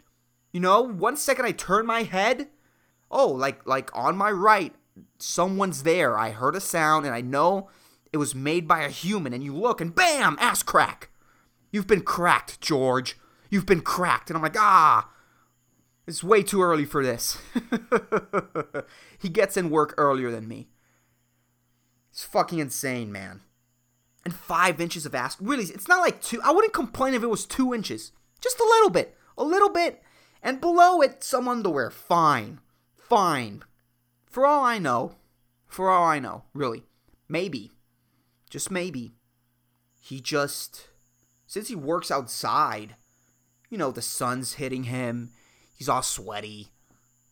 You 0.53 0.61
know, 0.61 0.83
one 0.83 1.17
second 1.17 1.47
I 1.47 1.53
turn 1.53 1.87
my 1.87 2.03
head, 2.03 2.49
oh, 3.11 3.29
like 3.29 3.67
like 3.67 3.91
on 3.95 4.17
my 4.17 4.31
right, 4.31 4.75
someone's 5.19 5.83
there. 5.83 6.19
I 6.19 6.31
heard 6.31 6.57
a 6.57 6.61
sound 6.61 7.07
and 7.07 7.15
I 7.15 7.21
know 7.21 7.71
it 8.13 8.19
was 8.19 8.35
made 8.35 8.69
by 8.69 8.83
a 8.83 8.91
human 8.91 9.33
and 9.33 9.43
you 9.43 9.55
look 9.55 9.81
and 9.81 9.95
bam, 9.95 10.37
ass 10.41 10.63
crack. 10.63 11.09
You've 11.71 11.87
been 11.87 12.03
cracked, 12.03 12.61
George. 12.61 13.17
You've 13.49 13.67
been 13.67 13.81
cracked. 13.81 14.29
And 14.29 14.37
I'm 14.37 14.43
like, 14.43 14.59
"Ah, 14.59 15.09
it's 16.07 16.25
way 16.25 16.43
too 16.43 16.63
early 16.63 16.85
for 16.85 17.05
this. 17.05 17.39
he 19.19 19.29
gets 19.29 19.57
in 19.57 19.71
work 19.71 19.95
earlier 19.97 20.31
than 20.31 20.49
me. 20.49 20.69
It's 22.11 22.25
fucking 22.25 22.59
insane, 22.59 23.13
man. 23.13 23.41
And 24.25 24.35
five 24.35 24.81
inches 24.81 25.07
of 25.07 25.15
ass. 25.15 25.37
Really, 25.41 25.65
it's 25.65 25.89
not 25.89 26.01
like 26.01 26.23
two. 26.23 26.41
I 26.43 26.53
wouldn't 26.53 26.75
complain 26.75 27.15
if 27.15 27.23
it 27.23 27.31
was 27.31 27.47
two 27.47 27.75
inches. 27.75 28.13
Just 28.41 28.61
a 28.61 28.65
little 28.65 28.91
bit. 28.91 29.17
A 29.39 29.45
little 29.45 29.71
bit. 29.71 30.03
And 30.43 30.61
below 30.61 31.01
it, 31.01 31.23
some 31.23 31.49
underwear. 31.49 31.91
Fine. 31.91 32.61
Fine. 32.97 33.63
For 34.27 34.47
all 34.47 34.65
I 34.65 34.79
know, 34.79 35.17
for 35.67 35.91
all 35.91 36.05
I 36.05 36.19
know, 36.19 36.45
really, 36.53 36.85
maybe, 37.29 37.73
just 38.51 38.71
maybe, 38.71 39.15
he 40.01 40.21
just, 40.21 40.89
since 41.47 41.69
he 41.69 41.75
works 41.75 42.11
outside, 42.11 42.97
you 43.71 43.79
know, 43.79 43.91
the 43.91 44.03
sun's 44.03 44.55
hitting 44.55 44.85
him, 44.85 45.31
he's 45.83 45.89
all 45.89 46.03
sweaty. 46.03 46.69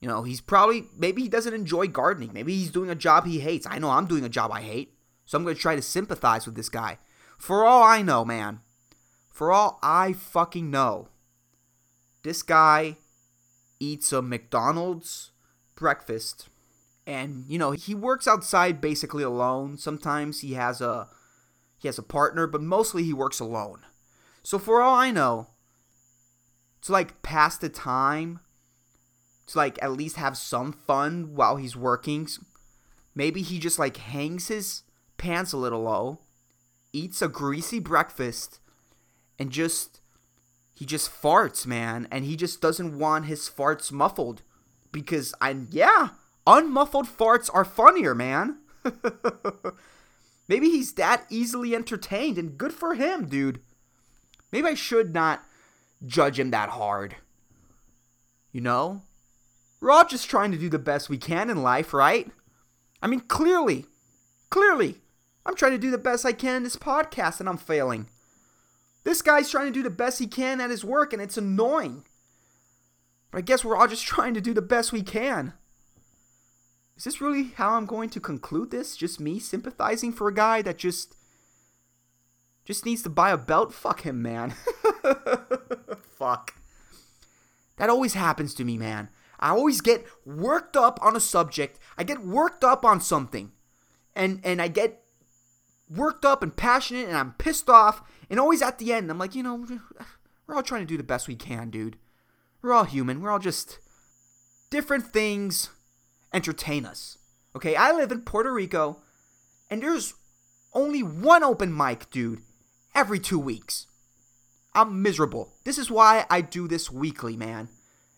You 0.01 0.09
know, 0.09 0.25
he's 0.25 0.41
probably, 0.41 0.87
maybe 0.97 1.23
he 1.23 1.29
doesn't 1.29 1.55
enjoy 1.55 1.87
gardening. 1.87 2.33
Maybe 2.33 2.57
he's 2.57 2.73
doing 2.73 2.91
a 2.91 2.97
job 2.97 3.27
he 3.27 3.39
hates. 3.39 3.65
I 3.65 3.79
know 3.79 3.91
I'm 3.91 4.07
doing 4.07 4.25
a 4.25 4.29
job 4.29 4.51
I 4.51 4.63
hate. 4.63 4.95
So 5.25 5.39
I'm 5.39 5.45
going 5.45 5.55
to 5.55 5.63
try 5.63 5.77
to 5.77 5.83
sympathize 5.83 6.47
with 6.47 6.57
this 6.57 6.69
guy. 6.69 6.99
For 7.39 7.65
all 7.65 7.85
I 7.85 8.03
know, 8.03 8.25
man, 8.25 8.61
for 9.29 9.53
all 9.53 9.79
I 9.85 10.15
fucking 10.15 10.69
know, 10.69 11.11
this 12.25 12.43
guy 12.43 12.97
eats 13.79 14.13
a 14.13 14.21
McDonald's 14.21 15.31
breakfast 15.77 16.49
and 17.07 17.45
you 17.49 17.59
know 17.59 17.71
he 17.71 17.95
works 17.95 18.29
outside 18.29 18.83
basically 18.83 19.23
alone 19.23 19.79
sometimes 19.79 20.43
he 20.43 20.53
has 20.53 20.83
a 20.83 21.09
he 21.79 21.89
has 21.89 21.97
a 21.97 22.03
partner 22.03 22.47
but 22.47 22.61
mostly 22.61 23.03
he 23.03 23.15
works 23.15 23.41
alone 23.41 23.81
so 24.43 24.59
for 24.59 24.83
all 24.83 24.95
i 24.95 25.11
know 25.11 25.47
to 26.83 26.93
like 26.93 27.23
pass 27.23 27.59
the 27.59 27.69
time 27.69 28.41
to 29.47 29.59
like 29.59 29.79
at 29.83 29.93
least 29.93 30.17
have 30.17 30.37
some 30.37 30.73
fun 30.73 31.35
while 31.35 31.57
he's 31.57 31.77
working. 31.77 32.29
Maybe 33.15 33.43
he 33.43 33.59
just 33.59 33.79
like 33.79 33.97
hangs 33.97 34.49
his 34.49 34.83
pants 35.19 35.53
a 35.53 35.57
little 35.57 35.83
low 35.83 36.21
eats 36.93 37.23
a 37.23 37.29
greasy 37.29 37.79
breakfast 37.79 38.59
and 39.39 39.51
just 39.51 40.01
he 40.75 40.85
just 40.85 41.11
farts 41.11 41.67
man. 41.67 42.09
And 42.11 42.25
he 42.25 42.37
just 42.37 42.61
doesn't 42.61 42.99
want 42.99 43.27
his 43.27 43.49
farts 43.49 43.93
muffled 43.93 44.43
because 44.93 45.35
i 45.41 45.57
yeah 45.71 46.11
unmuffled 46.47 47.07
farts 47.07 47.51
are 47.53 47.65
funnier 47.65 48.15
man. 48.15 48.59
Maybe 50.49 50.71
he's 50.71 50.95
that 50.95 51.27
easily 51.31 51.75
entertained 51.75 52.39
and 52.39 52.59
good 52.59 52.73
for 52.73 52.95
him 52.95 53.27
dude. 53.27 53.61
Maybe 54.53 54.69
i 54.69 54.75
should 54.75 55.13
not 55.15 55.45
judge 56.05 56.39
him 56.39 56.51
that 56.51 56.71
hard. 56.71 57.17
You 58.53 58.61
know? 58.61 59.03
We're 59.81 59.91
all 59.91 60.07
just 60.07 60.29
trying 60.29 60.53
to 60.53 60.59
do 60.59 60.69
the 60.69 60.79
best 60.79 61.09
we 61.09 61.19
can 61.19 61.49
in 61.51 61.63
life 61.63 61.95
right? 61.95 62.31
I 63.03 63.07
mean 63.07 63.21
clearly 63.21 63.87
clearly 64.51 64.97
i'm 65.47 65.55
trying 65.55 65.71
to 65.73 65.79
do 65.79 65.93
the 65.93 65.99
best 65.99 66.27
i 66.27 66.33
can 66.33 66.57
in 66.57 66.63
this 66.65 66.77
podcast 66.77 67.41
and 67.41 67.49
i'm 67.49 67.57
failing. 67.57 68.09
This 69.05 69.23
guy's 69.23 69.51
trying 69.51 69.67
to 69.67 69.73
do 69.73 69.83
the 69.83 69.91
best 69.91 70.19
he 70.19 70.27
can 70.27 70.61
at 70.61 70.71
his 70.71 70.85
work 70.85 71.13
and 71.13 71.23
it's 71.23 71.39
annoying. 71.39 72.05
But 73.31 73.39
I 73.39 73.43
guess 73.43 73.65
we're 73.65 73.77
all 73.77 73.89
just 73.89 74.07
trying 74.07 74.35
to 74.35 74.41
do 74.41 74.53
the 74.53 74.63
best 74.63 74.93
we 74.93 75.03
can. 75.03 75.55
Is 76.97 77.05
this 77.05 77.21
really 77.21 77.53
how 77.55 77.77
I'm 77.77 77.87
going 77.87 78.11
to 78.11 78.21
conclude 78.21 78.71
this? 78.71 78.95
Just 78.95 79.21
me 79.21 79.39
sympathizing 79.39 80.13
for 80.13 80.29
a 80.29 80.35
guy 80.35 80.61
that 80.61 80.77
just 80.77 81.17
just 82.71 82.87
needs 82.87 83.03
to 83.03 83.11
buy 83.11 83.31
a 83.31 83.37
belt? 83.37 83.75
Fuck 83.75 84.03
him, 84.03 84.23
man. 84.23 84.55
Fuck. 86.17 86.55
That 87.77 87.91
always 87.91 88.15
happens 88.15 88.55
to 88.55 88.65
me, 88.65 88.79
man. 88.79 89.09
I 89.41 89.51
always 89.51 89.81
get 89.81 90.07
worked 90.25 90.77
up 90.77 91.01
on 91.03 91.17
a 91.17 91.21
subject. 91.21 91.81
I 91.99 92.05
get 92.05 92.25
worked 92.25 92.63
up 92.63 92.85
on 92.85 93.01
something. 93.01 93.51
And 94.15 94.41
and 94.45 94.63
I 94.63 94.69
get 94.69 95.03
worked 95.89 96.25
up 96.25 96.43
and 96.43 96.57
passionate 96.57 97.09
and 97.09 97.17
I'm 97.17 97.33
pissed 97.33 97.69
off 97.69 98.03
and 98.29 98.39
always 98.39 98.63
at 98.63 98.79
the 98.79 98.93
end 98.93 99.11
I'm 99.11 99.19
like, 99.19 99.35
you 99.35 99.43
know, 99.43 99.67
we're 100.47 100.55
all 100.55 100.63
trying 100.63 100.83
to 100.83 100.87
do 100.87 100.97
the 100.97 101.03
best 101.03 101.27
we 101.27 101.35
can, 101.35 101.71
dude. 101.71 101.97
We're 102.63 102.73
all 102.73 102.85
human. 102.85 103.21
We're 103.21 103.31
all 103.31 103.39
just 103.39 103.79
different 104.71 105.07
things 105.07 105.71
entertain 106.33 106.85
us. 106.85 107.19
Okay, 107.57 107.75
I 107.75 107.91
live 107.91 108.13
in 108.13 108.21
Puerto 108.21 108.53
Rico, 108.53 108.99
and 109.69 109.83
there's 109.83 110.15
only 110.73 111.03
one 111.03 111.43
open 111.43 111.77
mic, 111.77 112.11
dude, 112.11 112.43
every 112.95 113.19
two 113.19 113.39
weeks. 113.39 113.87
I'm 114.75 115.03
miserable. 115.03 115.55
This 115.65 115.79
is 115.79 115.91
why 115.91 116.27
I 116.31 116.41
do 116.41 116.69
this 116.69 116.91
weekly, 116.91 117.37
man. 117.37 117.69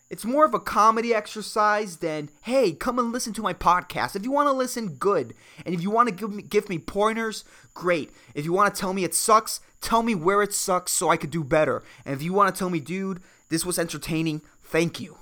It's 0.09 0.25
more 0.25 0.45
of 0.45 0.53
a 0.53 0.59
comedy 0.59 1.11
exercise 1.11 1.97
than, 1.97 2.29
hey, 2.43 2.73
come 2.73 2.99
and 2.99 3.11
listen 3.11 3.33
to 3.33 3.41
my 3.41 3.53
podcast. 3.53 4.15
If 4.15 4.23
you 4.23 4.31
want 4.31 4.47
to 4.47 4.53
listen, 4.53 4.89
good. 4.89 5.33
And 5.65 5.73
if 5.73 5.81
you 5.81 5.89
want 5.89 6.07
to 6.09 6.13
give 6.13 6.31
me, 6.31 6.43
give 6.43 6.69
me 6.69 6.77
pointers, 6.77 7.43
great. 7.73 8.11
If 8.35 8.45
you 8.45 8.53
want 8.53 8.73
to 8.73 8.79
tell 8.79 8.93
me 8.93 9.03
it 9.03 9.15
sucks, 9.15 9.59
tell 9.81 10.03
me 10.03 10.13
where 10.13 10.43
it 10.43 10.53
sucks 10.53 10.91
so 10.91 11.09
I 11.09 11.17
could 11.17 11.31
do 11.31 11.43
better. 11.43 11.81
And 12.05 12.13
if 12.13 12.21
you 12.21 12.31
want 12.31 12.53
to 12.53 12.59
tell 12.59 12.69
me, 12.69 12.79
dude, 12.79 13.21
this 13.49 13.65
was 13.65 13.79
entertaining. 13.79 14.43
Thank 14.61 14.99
you. 14.99 15.17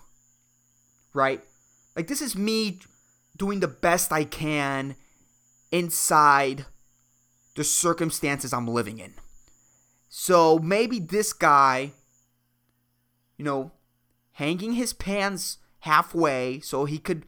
Right? 1.14 1.42
Like, 1.96 2.08
this 2.08 2.22
is 2.22 2.36
me 2.36 2.80
doing 3.38 3.62
the 3.62 3.70
best 3.70 4.12
I 4.12 4.26
can 4.26 4.96
inside 5.72 6.66
the 7.56 7.64
circumstances 7.64 8.52
I'm 8.52 8.68
living 8.68 9.00
in. 9.00 9.14
So 10.14 10.60
maybe 10.60 11.00
this 11.00 11.32
guy, 11.32 11.94
you 13.38 13.46
know, 13.46 13.72
hanging 14.34 14.74
his 14.74 14.92
pants 14.92 15.60
halfway 15.80 16.60
so 16.60 16.84
he 16.84 16.98
could 16.98 17.26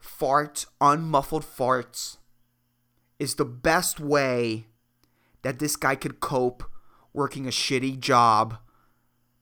fart 0.00 0.66
unmuffled 0.80 1.44
farts 1.44 2.16
is 3.20 3.36
the 3.36 3.44
best 3.44 4.00
way 4.00 4.66
that 5.42 5.60
this 5.60 5.76
guy 5.76 5.94
could 5.94 6.18
cope 6.18 6.64
working 7.12 7.46
a 7.46 7.50
shitty 7.50 8.00
job 8.00 8.58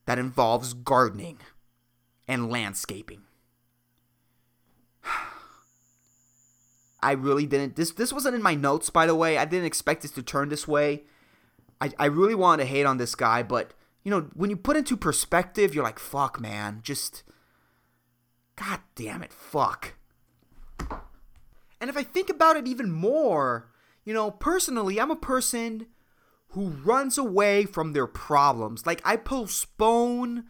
that 0.05 0.19
involves 0.19 0.75
gardening 0.75 1.39
and 2.29 2.51
landscaping. 2.51 3.23
I 7.03 7.13
really 7.13 7.47
didn't 7.47 7.77
this 7.77 7.93
this 7.93 8.13
wasn't 8.13 8.35
in 8.35 8.43
my 8.43 8.55
notes 8.55 8.91
by 8.91 9.07
the 9.07 9.15
way. 9.15 9.39
I 9.39 9.47
didn't 9.47 9.65
expect 9.65 10.03
this 10.03 10.11
to 10.11 10.23
turn 10.23 10.51
this 10.51 10.69
way. 10.69 11.05
I, 11.81 11.93
I 11.99 12.07
really 12.07 12.35
wanted 12.35 12.65
to 12.65 12.69
hate 12.69 12.87
on 12.87 12.99
this 12.99 13.15
guy, 13.15 13.43
but 13.43 13.75
you 14.03 14.11
know, 14.11 14.29
when 14.35 14.51
you 14.51 14.57
put 14.57 14.77
into 14.77 14.97
perspective, 14.97 15.75
you're 15.75 15.85
like, 15.85 15.99
fuck 15.99 16.41
man, 16.41 16.81
just 16.83 17.23
God 18.57 18.81
damn 18.95 19.23
it, 19.23 19.33
fuck. 19.33 19.95
And 21.81 21.91
if 21.91 21.97
I 21.97 22.03
think 22.03 22.31
about 22.31 22.57
it 22.57 22.67
even 22.67 22.91
more, 22.91 23.71
you 24.05 24.15
know, 24.15 24.31
personally, 24.31 25.01
I'm 25.01 25.11
a 25.11 25.17
person 25.17 25.87
who 26.51 26.69
runs 26.69 27.19
away 27.19 27.65
from 27.65 27.93
their 27.93 28.07
problems. 28.07 28.87
Like, 28.87 29.03
I 29.05 29.17
postpone 29.17 30.45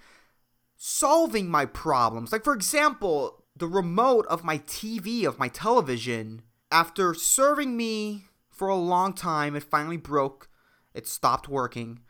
solving 0.77 1.49
my 1.49 1.67
problems. 1.67 2.31
Like, 2.31 2.45
for 2.45 2.55
example, 2.55 3.45
the 3.57 3.67
remote 3.67 4.27
of 4.29 4.45
my 4.45 4.59
TV, 4.59 5.25
of 5.25 5.39
my 5.39 5.49
television, 5.49 6.43
after 6.71 7.15
serving 7.15 7.77
me 7.77 8.27
for 8.51 8.69
a 8.69 8.77
long 8.77 9.13
time, 9.13 9.57
it 9.57 9.65
finally 9.65 9.97
broke. 9.97 10.49
It 10.97 11.07
stopped 11.07 11.49
working. 11.49 12.01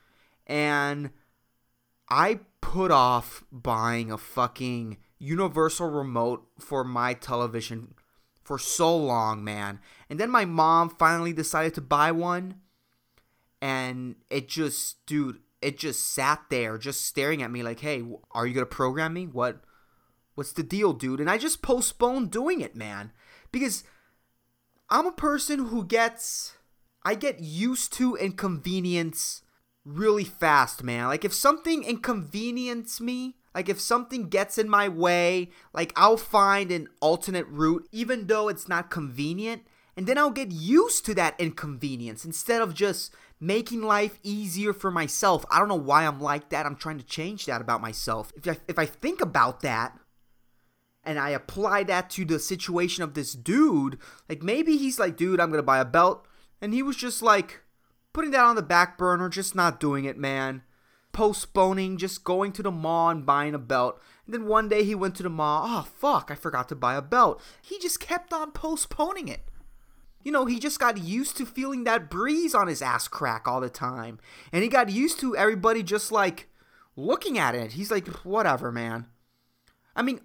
And 0.46 1.10
I 2.08 2.40
put 2.60 2.90
off 2.90 3.44
buying 3.50 4.10
a 4.10 4.18
fucking 4.18 4.98
universal 5.18 5.88
remote 5.88 6.46
for 6.58 6.84
my 6.84 7.14
television 7.14 7.94
for 8.44 8.58
so 8.58 8.96
long, 8.96 9.42
man. 9.42 9.80
And 10.08 10.20
then 10.20 10.30
my 10.30 10.44
mom 10.44 10.88
finally 10.88 11.32
decided 11.32 11.74
to 11.74 11.80
buy 11.80 12.12
one 12.12 12.60
and 13.60 14.16
it 14.30 14.48
just 14.48 15.04
dude 15.06 15.40
it 15.62 15.78
just 15.78 16.12
sat 16.12 16.42
there 16.50 16.78
just 16.78 17.04
staring 17.04 17.42
at 17.42 17.50
me 17.50 17.62
like 17.62 17.80
hey 17.80 18.02
are 18.32 18.46
you 18.46 18.54
gonna 18.54 18.66
program 18.66 19.14
me 19.14 19.26
what 19.26 19.62
what's 20.34 20.52
the 20.52 20.62
deal 20.62 20.92
dude 20.92 21.20
and 21.20 21.30
i 21.30 21.38
just 21.38 21.62
postponed 21.62 22.30
doing 22.30 22.60
it 22.60 22.76
man 22.76 23.12
because 23.52 23.84
i'm 24.90 25.06
a 25.06 25.12
person 25.12 25.66
who 25.66 25.84
gets 25.84 26.55
i 27.06 27.14
get 27.14 27.40
used 27.40 27.92
to 27.92 28.16
inconvenience 28.16 29.42
really 29.84 30.24
fast 30.24 30.82
man 30.82 31.06
like 31.06 31.24
if 31.24 31.32
something 31.32 31.84
inconvenience 31.84 33.00
me 33.00 33.36
like 33.54 33.68
if 33.68 33.80
something 33.80 34.28
gets 34.28 34.58
in 34.58 34.68
my 34.68 34.88
way 34.88 35.48
like 35.72 35.92
i'll 35.96 36.16
find 36.16 36.70
an 36.70 36.88
alternate 37.00 37.46
route 37.48 37.86
even 37.92 38.26
though 38.26 38.48
it's 38.48 38.68
not 38.68 38.90
convenient 38.90 39.62
and 39.96 40.06
then 40.06 40.18
i'll 40.18 40.30
get 40.30 40.50
used 40.50 41.06
to 41.06 41.14
that 41.14 41.38
inconvenience 41.38 42.24
instead 42.24 42.60
of 42.60 42.74
just 42.74 43.14
making 43.40 43.82
life 43.82 44.18
easier 44.22 44.72
for 44.72 44.90
myself. 44.90 45.44
I 45.50 45.58
don't 45.58 45.68
know 45.68 45.74
why 45.74 46.06
I'm 46.06 46.20
like 46.20 46.48
that. 46.50 46.66
I'm 46.66 46.76
trying 46.76 46.98
to 46.98 47.04
change 47.04 47.46
that 47.46 47.60
about 47.60 47.80
myself. 47.80 48.32
If 48.36 48.48
I, 48.48 48.58
if 48.68 48.78
I 48.78 48.86
think 48.86 49.20
about 49.20 49.60
that 49.60 49.98
and 51.04 51.18
I 51.18 51.30
apply 51.30 51.84
that 51.84 52.10
to 52.10 52.24
the 52.24 52.38
situation 52.38 53.04
of 53.04 53.14
this 53.14 53.32
dude, 53.32 53.98
like 54.28 54.42
maybe 54.42 54.76
he's 54.76 54.98
like, 54.98 55.16
dude, 55.16 55.40
I'm 55.40 55.50
to 55.52 55.62
buy 55.62 55.78
a 55.78 55.84
belt. 55.84 56.26
And 56.60 56.72
he 56.72 56.82
was 56.82 56.96
just 56.96 57.22
like 57.22 57.62
putting 58.12 58.30
that 58.32 58.44
on 58.44 58.56
the 58.56 58.62
back 58.62 58.96
burner, 58.98 59.28
just 59.28 59.54
not 59.54 59.80
doing 59.80 60.04
it, 60.04 60.18
man. 60.18 60.62
Postponing, 61.12 61.96
just 61.96 62.24
going 62.24 62.52
to 62.52 62.62
the 62.62 62.70
mall 62.70 63.10
and 63.10 63.24
buying 63.26 63.54
a 63.54 63.58
belt. 63.58 64.00
And 64.26 64.34
then 64.34 64.46
one 64.46 64.68
day 64.68 64.84
he 64.84 64.94
went 64.94 65.14
to 65.16 65.22
the 65.22 65.30
mall. 65.30 65.64
Oh, 65.66 65.82
fuck, 65.98 66.30
I 66.30 66.34
forgot 66.34 66.68
to 66.70 66.74
buy 66.74 66.94
a 66.94 67.02
belt. 67.02 67.42
He 67.62 67.78
just 67.78 68.00
kept 68.00 68.32
on 68.32 68.52
postponing 68.52 69.28
it 69.28 69.48
you 70.26 70.32
know, 70.32 70.44
he 70.44 70.58
just 70.58 70.80
got 70.80 70.98
used 70.98 71.36
to 71.36 71.46
feeling 71.46 71.84
that 71.84 72.10
breeze 72.10 72.52
on 72.52 72.66
his 72.66 72.82
ass 72.82 73.06
crack 73.06 73.46
all 73.46 73.60
the 73.60 73.70
time. 73.70 74.18
And 74.50 74.64
he 74.64 74.68
got 74.68 74.90
used 74.90 75.20
to 75.20 75.36
everybody 75.36 75.84
just 75.84 76.10
like 76.10 76.48
looking 76.96 77.38
at 77.38 77.54
it. 77.54 77.74
He's 77.74 77.92
like, 77.92 78.08
whatever, 78.24 78.72
man. 78.72 79.06
I 79.94 80.02
mean, 80.02 80.22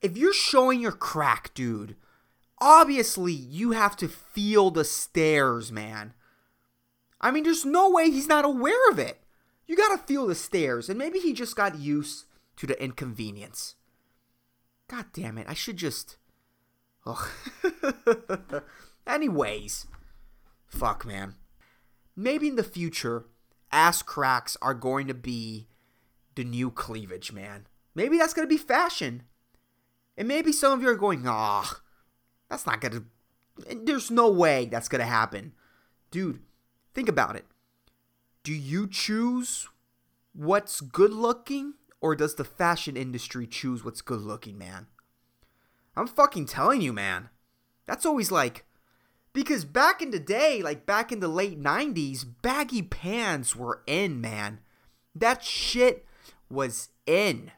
if 0.00 0.16
you're 0.16 0.32
showing 0.32 0.80
your 0.80 0.92
crack, 0.92 1.52
dude, 1.52 1.96
obviously 2.60 3.32
you 3.32 3.72
have 3.72 3.96
to 3.96 4.08
feel 4.08 4.70
the 4.70 4.84
stares, 4.84 5.72
man. 5.72 6.14
I 7.20 7.30
mean, 7.30 7.44
there's 7.44 7.64
no 7.64 7.90
way 7.90 8.10
he's 8.10 8.28
not 8.28 8.44
aware 8.44 8.90
of 8.90 8.98
it. 8.98 9.20
You 9.66 9.76
gotta 9.76 9.98
feel 9.98 10.26
the 10.26 10.34
stares, 10.34 10.88
and 10.88 10.98
maybe 10.98 11.18
he 11.18 11.32
just 11.32 11.56
got 11.56 11.78
used 11.78 12.26
to 12.56 12.66
the 12.66 12.82
inconvenience. 12.82 13.76
God 14.88 15.06
damn 15.12 15.38
it, 15.38 15.46
I 15.48 15.54
should 15.54 15.76
just. 15.76 16.18
Ugh. 17.06 17.28
Anyways, 19.06 19.86
fuck, 20.66 21.06
man. 21.06 21.36
Maybe 22.16 22.48
in 22.48 22.56
the 22.56 22.62
future, 22.62 23.26
ass 23.72 24.02
cracks 24.02 24.56
are 24.62 24.74
going 24.74 25.06
to 25.08 25.14
be 25.14 25.68
the 26.34 26.44
new 26.44 26.70
cleavage, 26.70 27.32
man. 27.32 27.66
Maybe 27.94 28.18
that's 28.18 28.34
going 28.34 28.46
to 28.46 28.54
be 28.54 28.58
fashion. 28.58 29.24
And 30.16 30.28
maybe 30.28 30.52
some 30.52 30.72
of 30.72 30.82
you 30.82 30.88
are 30.88 30.96
going, 30.96 31.24
ah, 31.26 31.80
that's 32.48 32.66
not 32.66 32.80
to. 32.92 33.04
There's 33.84 34.10
no 34.10 34.30
way 34.30 34.66
that's 34.66 34.88
to 35.00 35.06
happen. 35.06 35.52
Dude, 36.10 36.40
think 36.92 37.08
about 37.08 37.36
it. 37.36 37.44
Do 38.42 38.52
you 38.52 38.86
choose 38.86 39.68
what's 40.32 40.80
good 40.80 41.12
looking 41.12 41.74
or 42.00 42.14
does 42.14 42.34
the 42.34 42.44
fashion 42.44 42.96
industry 42.96 43.46
choose 43.46 43.84
what's 43.84 44.02
good 44.02 44.20
looking, 44.20 44.58
man? 44.58 44.86
I'm 45.96 46.06
fucking 46.06 46.46
telling 46.46 46.80
you, 46.80 46.92
man. 46.92 47.30
That's 47.86 48.04
always 48.04 48.30
like 48.30 48.64
because 49.34 49.64
back 49.64 50.00
in 50.00 50.12
the 50.12 50.20
day, 50.20 50.62
like 50.62 50.86
back 50.86 51.12
in 51.12 51.20
the 51.20 51.28
late 51.28 51.60
90s, 51.60 52.24
baggy 52.42 52.82
pants 52.82 53.54
were 53.54 53.82
in, 53.86 54.20
man. 54.20 54.60
That 55.14 55.42
shit 55.44 56.06
was 56.48 56.88
in. 57.06 57.50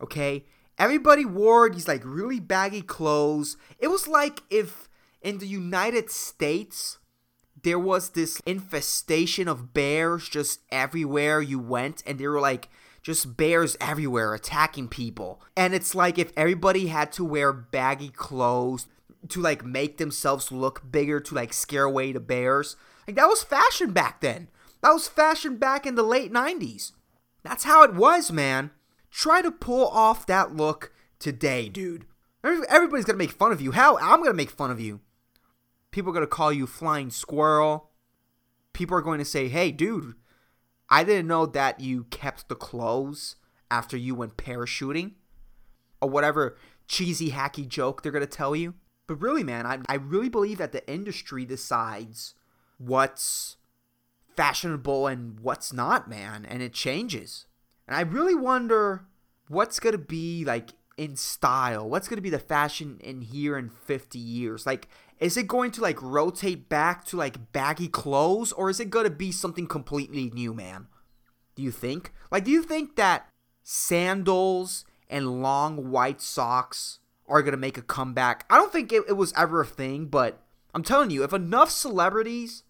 Okay? 0.00 0.46
Everybody 0.80 1.26
wore 1.26 1.68
these 1.68 1.86
like 1.86 2.00
really 2.06 2.40
baggy 2.40 2.80
clothes. 2.80 3.58
It 3.78 3.88
was 3.88 4.08
like 4.08 4.42
if 4.48 4.88
in 5.20 5.36
the 5.36 5.46
United 5.46 6.10
States 6.10 6.98
there 7.62 7.78
was 7.78 8.10
this 8.10 8.40
infestation 8.46 9.46
of 9.46 9.74
bears 9.74 10.26
just 10.26 10.60
everywhere 10.72 11.42
you 11.42 11.58
went 11.58 12.02
and 12.06 12.18
they 12.18 12.26
were 12.26 12.40
like 12.40 12.70
just 13.02 13.36
bears 13.36 13.76
everywhere 13.78 14.32
attacking 14.32 14.88
people. 14.88 15.42
And 15.54 15.74
it's 15.74 15.94
like 15.94 16.18
if 16.18 16.32
everybody 16.34 16.86
had 16.86 17.12
to 17.12 17.26
wear 17.26 17.52
baggy 17.52 18.08
clothes 18.08 18.86
to 19.28 19.38
like 19.38 19.62
make 19.62 19.98
themselves 19.98 20.50
look 20.50 20.90
bigger 20.90 21.20
to 21.20 21.34
like 21.34 21.52
scare 21.52 21.84
away 21.84 22.12
the 22.12 22.20
bears. 22.20 22.76
Like 23.06 23.16
that 23.16 23.28
was 23.28 23.42
fashion 23.42 23.92
back 23.92 24.22
then. 24.22 24.48
That 24.80 24.94
was 24.94 25.08
fashion 25.08 25.58
back 25.58 25.84
in 25.84 25.94
the 25.94 26.02
late 26.02 26.32
90s. 26.32 26.92
That's 27.42 27.64
how 27.64 27.82
it 27.82 27.92
was, 27.92 28.32
man. 28.32 28.70
Try 29.10 29.42
to 29.42 29.50
pull 29.50 29.88
off 29.88 30.26
that 30.26 30.56
look 30.56 30.92
today, 31.18 31.68
dude. 31.68 32.06
Everybody's 32.42 33.04
gonna 33.04 33.18
make 33.18 33.32
fun 33.32 33.52
of 33.52 33.60
you. 33.60 33.72
How? 33.72 33.98
I'm 33.98 34.22
gonna 34.22 34.32
make 34.32 34.50
fun 34.50 34.70
of 34.70 34.80
you. 34.80 35.00
People 35.90 36.10
are 36.10 36.14
gonna 36.14 36.26
call 36.26 36.52
you 36.52 36.66
flying 36.66 37.10
squirrel. 37.10 37.90
People 38.72 38.96
are 38.96 39.02
going 39.02 39.18
to 39.18 39.24
say, 39.24 39.48
hey, 39.48 39.72
dude, 39.72 40.14
I 40.88 41.04
didn't 41.04 41.26
know 41.26 41.44
that 41.46 41.80
you 41.80 42.04
kept 42.04 42.48
the 42.48 42.54
clothes 42.54 43.36
after 43.70 43.96
you 43.96 44.14
went 44.14 44.36
parachuting. 44.36 45.12
Or 46.00 46.08
whatever 46.08 46.56
cheesy, 46.88 47.30
hacky 47.30 47.66
joke 47.68 48.02
they're 48.02 48.12
gonna 48.12 48.26
tell 48.26 48.54
you. 48.56 48.74
But 49.06 49.20
really, 49.20 49.42
man, 49.42 49.66
I, 49.66 49.78
I 49.88 49.96
really 49.96 50.28
believe 50.28 50.58
that 50.58 50.72
the 50.72 50.88
industry 50.90 51.44
decides 51.44 52.34
what's 52.78 53.56
fashionable 54.36 55.06
and 55.06 55.40
what's 55.40 55.72
not, 55.72 56.08
man, 56.08 56.46
and 56.46 56.62
it 56.62 56.72
changes. 56.72 57.46
And 57.90 57.96
I 57.96 58.02
really 58.02 58.36
wonder 58.36 59.04
what's 59.48 59.80
going 59.80 59.94
to 59.94 59.98
be 59.98 60.44
like 60.44 60.70
in 60.96 61.16
style. 61.16 61.88
What's 61.88 62.06
going 62.06 62.18
to 62.18 62.22
be 62.22 62.30
the 62.30 62.38
fashion 62.38 62.98
in 63.02 63.20
here 63.20 63.58
in 63.58 63.68
50 63.68 64.16
years? 64.16 64.64
Like 64.64 64.88
is 65.18 65.36
it 65.36 65.48
going 65.48 65.72
to 65.72 65.82
like 65.82 66.00
rotate 66.00 66.68
back 66.68 67.04
to 67.06 67.16
like 67.16 67.52
baggy 67.52 67.88
clothes 67.88 68.52
or 68.52 68.70
is 68.70 68.78
it 68.78 68.90
going 68.90 69.04
to 69.04 69.10
be 69.10 69.32
something 69.32 69.66
completely 69.66 70.30
new, 70.30 70.54
man? 70.54 70.86
Do 71.56 71.64
you 71.64 71.72
think? 71.72 72.12
Like 72.30 72.44
do 72.44 72.52
you 72.52 72.62
think 72.62 72.94
that 72.94 73.28
sandals 73.64 74.84
and 75.08 75.42
long 75.42 75.90
white 75.90 76.20
socks 76.20 77.00
are 77.26 77.42
going 77.42 77.52
to 77.52 77.58
make 77.58 77.76
a 77.76 77.82
comeback. 77.82 78.46
I 78.48 78.56
don't 78.56 78.72
think 78.72 78.92
it, 78.92 79.02
it 79.08 79.14
was 79.14 79.32
ever 79.36 79.62
a 79.62 79.66
thing, 79.66 80.06
but 80.06 80.42
I'm 80.74 80.82
telling 80.84 81.10
you, 81.10 81.24
if 81.24 81.32
enough 81.32 81.70
celebrities 81.70 82.62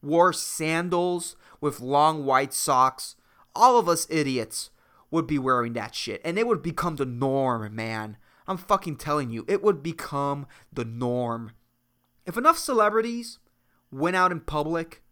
wore 0.00 0.32
sandals 0.32 1.34
with 1.60 1.80
long 1.80 2.24
white 2.24 2.52
socks, 2.52 3.16
all 3.54 3.78
of 3.78 3.88
us 3.88 4.06
idiots 4.10 4.70
would 5.10 5.26
be 5.26 5.38
wearing 5.38 5.72
that 5.74 5.94
shit. 5.94 6.20
And 6.24 6.38
it 6.38 6.46
would 6.46 6.62
become 6.62 6.96
the 6.96 7.06
norm, 7.06 7.74
man. 7.74 8.16
I'm 8.46 8.58
fucking 8.58 8.96
telling 8.96 9.30
you, 9.30 9.44
it 9.48 9.62
would 9.62 9.82
become 9.82 10.46
the 10.72 10.84
norm. 10.84 11.52
If 12.26 12.36
enough 12.36 12.58
celebrities 12.58 13.38
went 13.90 14.16
out 14.16 14.32
in 14.32 14.40
public, 14.40 15.02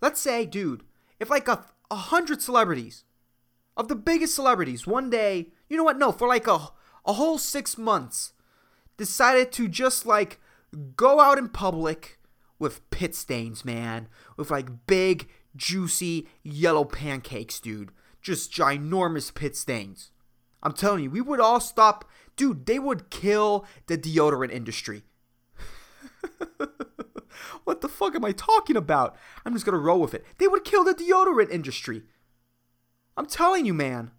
let's 0.00 0.20
say, 0.20 0.46
dude, 0.46 0.82
if 1.18 1.30
like 1.30 1.48
a, 1.48 1.64
a 1.90 1.96
hundred 1.96 2.42
celebrities, 2.42 3.04
of 3.76 3.88
the 3.88 3.94
biggest 3.94 4.34
celebrities, 4.34 4.86
one 4.86 5.10
day, 5.10 5.48
you 5.68 5.76
know 5.76 5.84
what? 5.84 5.98
No, 5.98 6.10
for 6.10 6.26
like 6.26 6.46
a 6.46 6.68
a 7.04 7.12
whole 7.12 7.38
six 7.38 7.78
months, 7.78 8.32
decided 8.96 9.52
to 9.52 9.68
just 9.68 10.06
like 10.06 10.40
go 10.96 11.20
out 11.20 11.38
in 11.38 11.48
public 11.48 12.18
with 12.58 12.88
pit 12.90 13.14
stains, 13.14 13.64
man. 13.64 14.08
With 14.36 14.50
like 14.50 14.86
big, 14.86 15.28
juicy 15.56 16.28
yellow 16.42 16.84
pancakes, 16.84 17.60
dude. 17.60 17.90
Just 18.20 18.52
ginormous 18.52 19.34
pit 19.34 19.56
stains. 19.56 20.10
I'm 20.62 20.72
telling 20.72 21.04
you, 21.04 21.10
we 21.10 21.20
would 21.20 21.40
all 21.40 21.60
stop. 21.60 22.04
Dude, 22.36 22.66
they 22.66 22.78
would 22.78 23.10
kill 23.10 23.66
the 23.86 23.96
deodorant 23.96 24.50
industry. 24.50 25.04
what 27.64 27.80
the 27.80 27.88
fuck 27.88 28.14
am 28.14 28.24
I 28.24 28.32
talking 28.32 28.76
about? 28.76 29.16
I'm 29.44 29.52
just 29.52 29.64
gonna 29.64 29.78
roll 29.78 30.00
with 30.00 30.14
it. 30.14 30.24
They 30.38 30.48
would 30.48 30.64
kill 30.64 30.84
the 30.84 30.94
deodorant 30.94 31.50
industry. 31.50 32.02
I'm 33.16 33.26
telling 33.26 33.64
you, 33.64 33.74
man. 33.74 34.10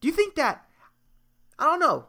Do 0.00 0.08
you 0.08 0.14
think 0.14 0.34
that 0.36 0.68
I 1.58 1.64
don't 1.64 1.80
know. 1.80 2.06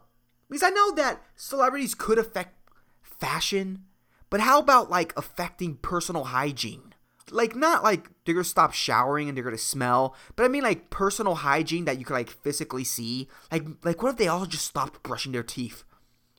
Because 0.48 0.62
I 0.62 0.70
know 0.70 0.94
that 0.94 1.22
celebrities 1.36 1.94
could 1.94 2.18
affect 2.18 2.56
fashion, 3.02 3.84
but 4.28 4.40
how 4.40 4.58
about 4.58 4.90
like 4.90 5.16
affecting 5.16 5.76
personal 5.76 6.24
hygiene? 6.24 6.89
Like 7.30 7.54
not 7.54 7.82
like 7.82 8.10
they're 8.24 8.34
gonna 8.34 8.44
stop 8.44 8.72
showering 8.72 9.28
and 9.28 9.36
they're 9.36 9.44
gonna 9.44 9.58
smell, 9.58 10.14
but 10.36 10.44
I 10.44 10.48
mean 10.48 10.62
like 10.62 10.90
personal 10.90 11.36
hygiene 11.36 11.84
that 11.84 11.98
you 11.98 12.04
could 12.04 12.14
like 12.14 12.30
physically 12.30 12.84
see. 12.84 13.28
Like 13.50 13.64
like 13.84 14.02
what 14.02 14.10
if 14.10 14.16
they 14.16 14.28
all 14.28 14.46
just 14.46 14.66
stopped 14.66 15.02
brushing 15.02 15.32
their 15.32 15.42
teeth 15.42 15.84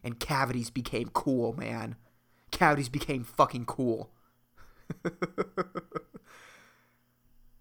and 0.04 0.19
cavities 0.19 0.69
became 0.69 1.10
cool, 1.13 1.54
man? 1.54 1.95
Cavities 2.51 2.89
became 2.89 3.23
fucking 3.23 3.65
cool. 3.65 4.12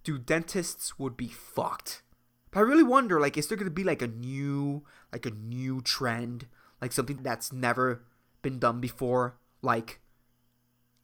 Dude, 0.02 0.26
dentists 0.26 0.98
would 0.98 1.16
be 1.16 1.28
fucked. 1.28 2.02
But 2.50 2.60
I 2.60 2.62
really 2.62 2.82
wonder, 2.82 3.20
like, 3.20 3.36
is 3.36 3.46
there 3.46 3.56
gonna 3.56 3.70
be 3.70 3.84
like 3.84 4.02
a 4.02 4.08
new, 4.08 4.82
like 5.12 5.26
a 5.26 5.30
new 5.30 5.80
trend, 5.80 6.46
like 6.80 6.92
something 6.92 7.22
that's 7.22 7.52
never 7.52 8.02
been 8.42 8.58
done 8.58 8.80
before, 8.80 9.36
like 9.62 10.00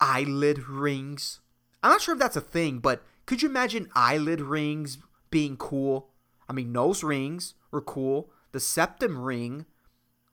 eyelid 0.01 0.69
rings? 0.69 1.41
I'm 1.83 1.91
not 1.91 2.01
sure 2.01 2.15
if 2.15 2.21
that's 2.21 2.37
a 2.37 2.41
thing, 2.41 2.79
but 2.79 3.03
could 3.27 3.43
you 3.43 3.49
imagine 3.49 3.91
eyelid 3.95 4.41
rings 4.41 4.99
being 5.31 5.57
cool? 5.57 6.11
I 6.49 6.53
mean, 6.53 6.73
nose 6.73 7.03
rings 7.03 7.55
were 7.71 7.81
cool. 7.81 8.31
The 8.53 8.61
septum 8.61 9.19
ring 9.19 9.67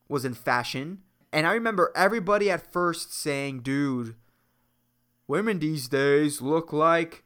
was 0.07 0.25
in 0.25 0.33
fashion. 0.33 0.99
And 1.31 1.47
I 1.47 1.53
remember 1.53 1.91
everybody 1.95 2.49
at 2.51 2.71
first 2.71 3.13
saying, 3.13 3.61
dude, 3.61 4.15
women 5.27 5.59
these 5.59 5.87
days 5.87 6.41
look 6.41 6.71
like 6.71 7.23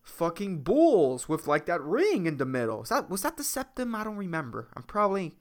fucking 0.00 0.62
bulls 0.62 1.28
with 1.28 1.46
like 1.46 1.66
that 1.66 1.80
ring 1.80 2.26
in 2.26 2.38
the 2.38 2.44
middle. 2.44 2.80
Was 2.80 2.88
that 2.90 3.10
was 3.10 3.22
that 3.22 3.36
the 3.36 3.44
septum? 3.44 3.94
I 3.94 4.04
don't 4.04 4.16
remember. 4.16 4.68
I'm 4.76 4.84
probably 4.84 5.36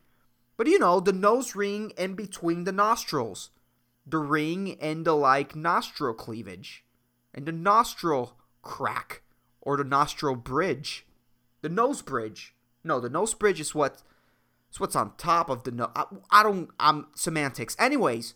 But 0.58 0.68
you 0.68 0.80
know, 0.80 1.00
the 1.00 1.14
nose 1.14 1.56
ring 1.56 1.92
in 1.98 2.16
between 2.16 2.64
the 2.64 2.72
nostrils. 2.72 3.52
The 4.06 4.18
ring 4.18 4.80
and 4.82 5.06
the 5.06 5.16
like 5.16 5.56
nostril 5.56 6.16
cleavage. 6.16 6.84
And 7.34 7.46
the 7.46 7.52
nostril 7.52 8.38
crack. 8.62 9.22
Or 9.62 9.78
the 9.78 9.84
nostril 9.84 10.36
bridge. 10.36 11.06
The 11.62 11.70
nose 11.70 12.02
bridge. 12.02 12.56
No, 12.84 13.00
the 13.00 13.10
nose 13.10 13.34
bridge 13.34 13.60
is 13.60 13.76
what 13.76 14.02
it's 14.70 14.80
what's 14.80 14.96
on 14.96 15.14
top 15.18 15.50
of 15.50 15.64
the 15.64 15.72
nose. 15.72 15.90
I, 15.96 16.06
I 16.32 16.44
don't 16.44 16.70
I'm 16.80 17.08
semantics. 17.14 17.76
Anyways, 17.78 18.36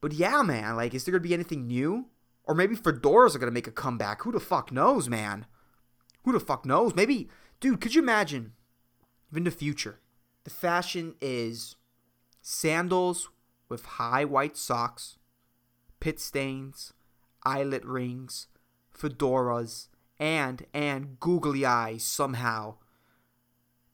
but 0.00 0.12
yeah, 0.12 0.42
man, 0.42 0.76
like 0.76 0.94
is 0.94 1.04
there 1.04 1.12
gonna 1.12 1.20
be 1.20 1.34
anything 1.34 1.66
new? 1.66 2.06
Or 2.44 2.54
maybe 2.54 2.74
fedoras 2.74 3.36
are 3.36 3.38
gonna 3.38 3.52
make 3.52 3.66
a 3.66 3.72
comeback. 3.72 4.22
Who 4.22 4.32
the 4.32 4.40
fuck 4.40 4.72
knows, 4.72 5.08
man? 5.08 5.46
Who 6.24 6.32
the 6.32 6.40
fuck 6.40 6.64
knows? 6.64 6.94
Maybe, 6.94 7.28
dude, 7.60 7.80
could 7.80 7.94
you 7.94 8.02
imagine 8.02 8.52
in 9.34 9.44
the 9.44 9.50
future 9.50 10.00
the 10.44 10.50
fashion 10.50 11.14
is 11.20 11.76
sandals 12.40 13.28
with 13.68 13.84
high 13.84 14.24
white 14.24 14.56
socks, 14.56 15.18
pit 16.00 16.18
stains, 16.18 16.92
eyelet 17.44 17.84
rings, 17.84 18.46
fedoras, 18.96 19.88
and 20.18 20.66
and 20.72 21.18
googly 21.18 21.64
eyes 21.64 22.04
somehow 22.04 22.76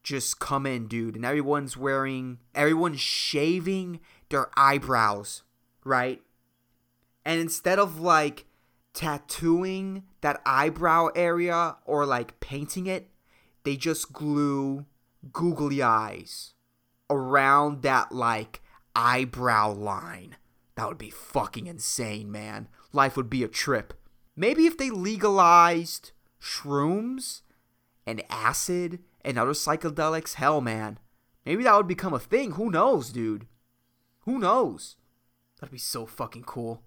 just 0.03 0.41
come 0.41 0.65
in, 0.65 0.87
dude, 0.87 1.17
and 1.17 1.25
everyone's 1.25 1.77
wearing, 1.77 2.39
everyone's 2.55 3.01
shaving 3.01 4.01
their 4.31 4.49
eyebrows, 4.57 5.43
right? 5.85 6.23
And 7.25 7.41
instead 7.41 7.79
of 7.79 8.01
like 8.01 8.47
tattooing 8.95 10.05
that 10.23 10.41
eyebrow 10.47 11.09
area 11.15 11.77
or 11.85 12.07
like 12.07 12.41
painting 12.41 12.87
it, 12.87 13.09
they 13.65 13.77
just 13.77 14.13
glue 14.13 14.87
googly 15.33 15.83
eyes 15.83 16.55
around 17.11 17.83
that 17.83 18.13
like 18.13 18.63
eyebrow 18.97 19.73
line. 19.73 20.37
That 20.75 20.89
would 20.89 20.99
be 20.99 21.11
fucking 21.11 21.67
insane, 21.67 22.31
man. 22.33 22.69
Life 22.93 23.17
would 23.17 23.31
be 23.31 23.43
a 23.43 23.49
trip. 23.49 23.95
Maybe 24.37 24.67
if 24.67 24.79
they 24.79 24.91
legalized 24.91 26.13
shrooms 26.41 27.43
and 28.07 28.23
acid 28.31 29.01
and 29.23 29.39
other 29.39 29.53
psychedelics, 29.53 30.35
hell, 30.35 30.61
man. 30.61 30.99
Maybe 31.45 31.65
that 31.65 31.77
would 31.77 31.89
become 31.89 32.15
a 32.15 32.19
thing. 32.19 32.53
Who 32.53 32.71
knows, 32.71 33.11
dude? 33.11 33.47
Who 34.21 34.39
knows? 34.39 34.97
That'd 35.59 35.73
be 35.73 35.79
so 35.79 36.07
fucking 36.07 36.45
cool. 36.45 36.83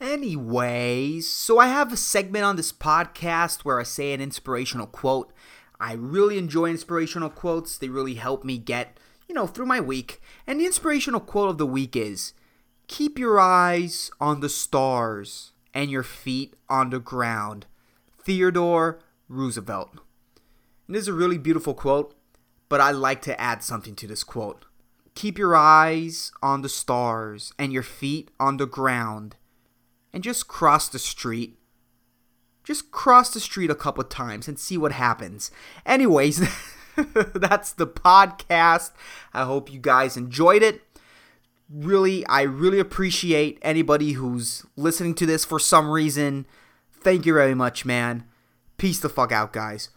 Anyways, 0.00 1.28
so 1.28 1.58
I 1.58 1.66
have 1.66 1.92
a 1.92 1.96
segment 1.96 2.44
on 2.44 2.56
this 2.56 2.72
podcast 2.72 3.64
where 3.64 3.80
I 3.80 3.82
say 3.82 4.12
an 4.12 4.20
inspirational 4.20 4.86
quote. 4.86 5.32
I 5.80 5.92
really 5.94 6.38
enjoy 6.38 6.66
inspirational 6.66 7.30
quotes. 7.30 7.76
They 7.76 7.88
really 7.88 8.14
help 8.14 8.44
me 8.44 8.58
get, 8.58 8.98
you 9.28 9.34
know, 9.34 9.46
through 9.46 9.66
my 9.66 9.80
week. 9.80 10.20
And 10.46 10.60
the 10.60 10.66
inspirational 10.66 11.20
quote 11.20 11.50
of 11.50 11.58
the 11.58 11.66
week 11.66 11.96
is 11.96 12.32
Keep 12.88 13.18
your 13.18 13.38
eyes 13.38 14.10
on 14.18 14.40
the 14.40 14.48
stars 14.48 15.52
and 15.74 15.90
your 15.90 16.02
feet 16.02 16.54
on 16.68 16.90
the 16.90 16.98
ground. 16.98 17.66
Theodore 18.24 18.98
Roosevelt. 19.28 19.90
And 20.86 20.96
this 20.96 21.02
is 21.02 21.08
a 21.08 21.12
really 21.12 21.38
beautiful 21.38 21.74
quote, 21.74 22.16
but 22.70 22.80
I 22.80 22.90
like 22.90 23.20
to 23.22 23.38
add 23.38 23.62
something 23.62 23.94
to 23.96 24.06
this 24.06 24.24
quote. 24.24 24.64
Keep 25.14 25.36
your 25.36 25.54
eyes 25.54 26.32
on 26.42 26.62
the 26.62 26.68
stars 26.68 27.52
and 27.58 27.72
your 27.72 27.82
feet 27.82 28.30
on 28.40 28.56
the 28.56 28.66
ground 28.66 29.36
and 30.12 30.24
just 30.24 30.48
cross 30.48 30.88
the 30.88 30.98
street. 30.98 31.58
Just 32.64 32.90
cross 32.90 33.30
the 33.30 33.40
street 33.40 33.70
a 33.70 33.74
couple 33.74 34.04
times 34.04 34.48
and 34.48 34.58
see 34.58 34.78
what 34.78 34.92
happens. 34.92 35.50
Anyways, 35.84 36.38
that's 37.34 37.72
the 37.72 37.86
podcast. 37.86 38.92
I 39.34 39.44
hope 39.44 39.72
you 39.72 39.78
guys 39.78 40.16
enjoyed 40.16 40.62
it. 40.62 40.82
Really, 41.70 42.26
I 42.26 42.42
really 42.42 42.78
appreciate 42.78 43.58
anybody 43.60 44.12
who's 44.12 44.64
listening 44.76 45.14
to 45.16 45.26
this 45.26 45.44
for 45.44 45.58
some 45.58 45.90
reason. 45.90 46.46
Thank 46.92 47.26
you 47.26 47.34
very 47.34 47.54
much, 47.54 47.84
man. 47.84 48.24
Peace 48.78 49.00
the 49.00 49.08
fuck 49.08 49.32
out, 49.32 49.52
guys. 49.52 49.90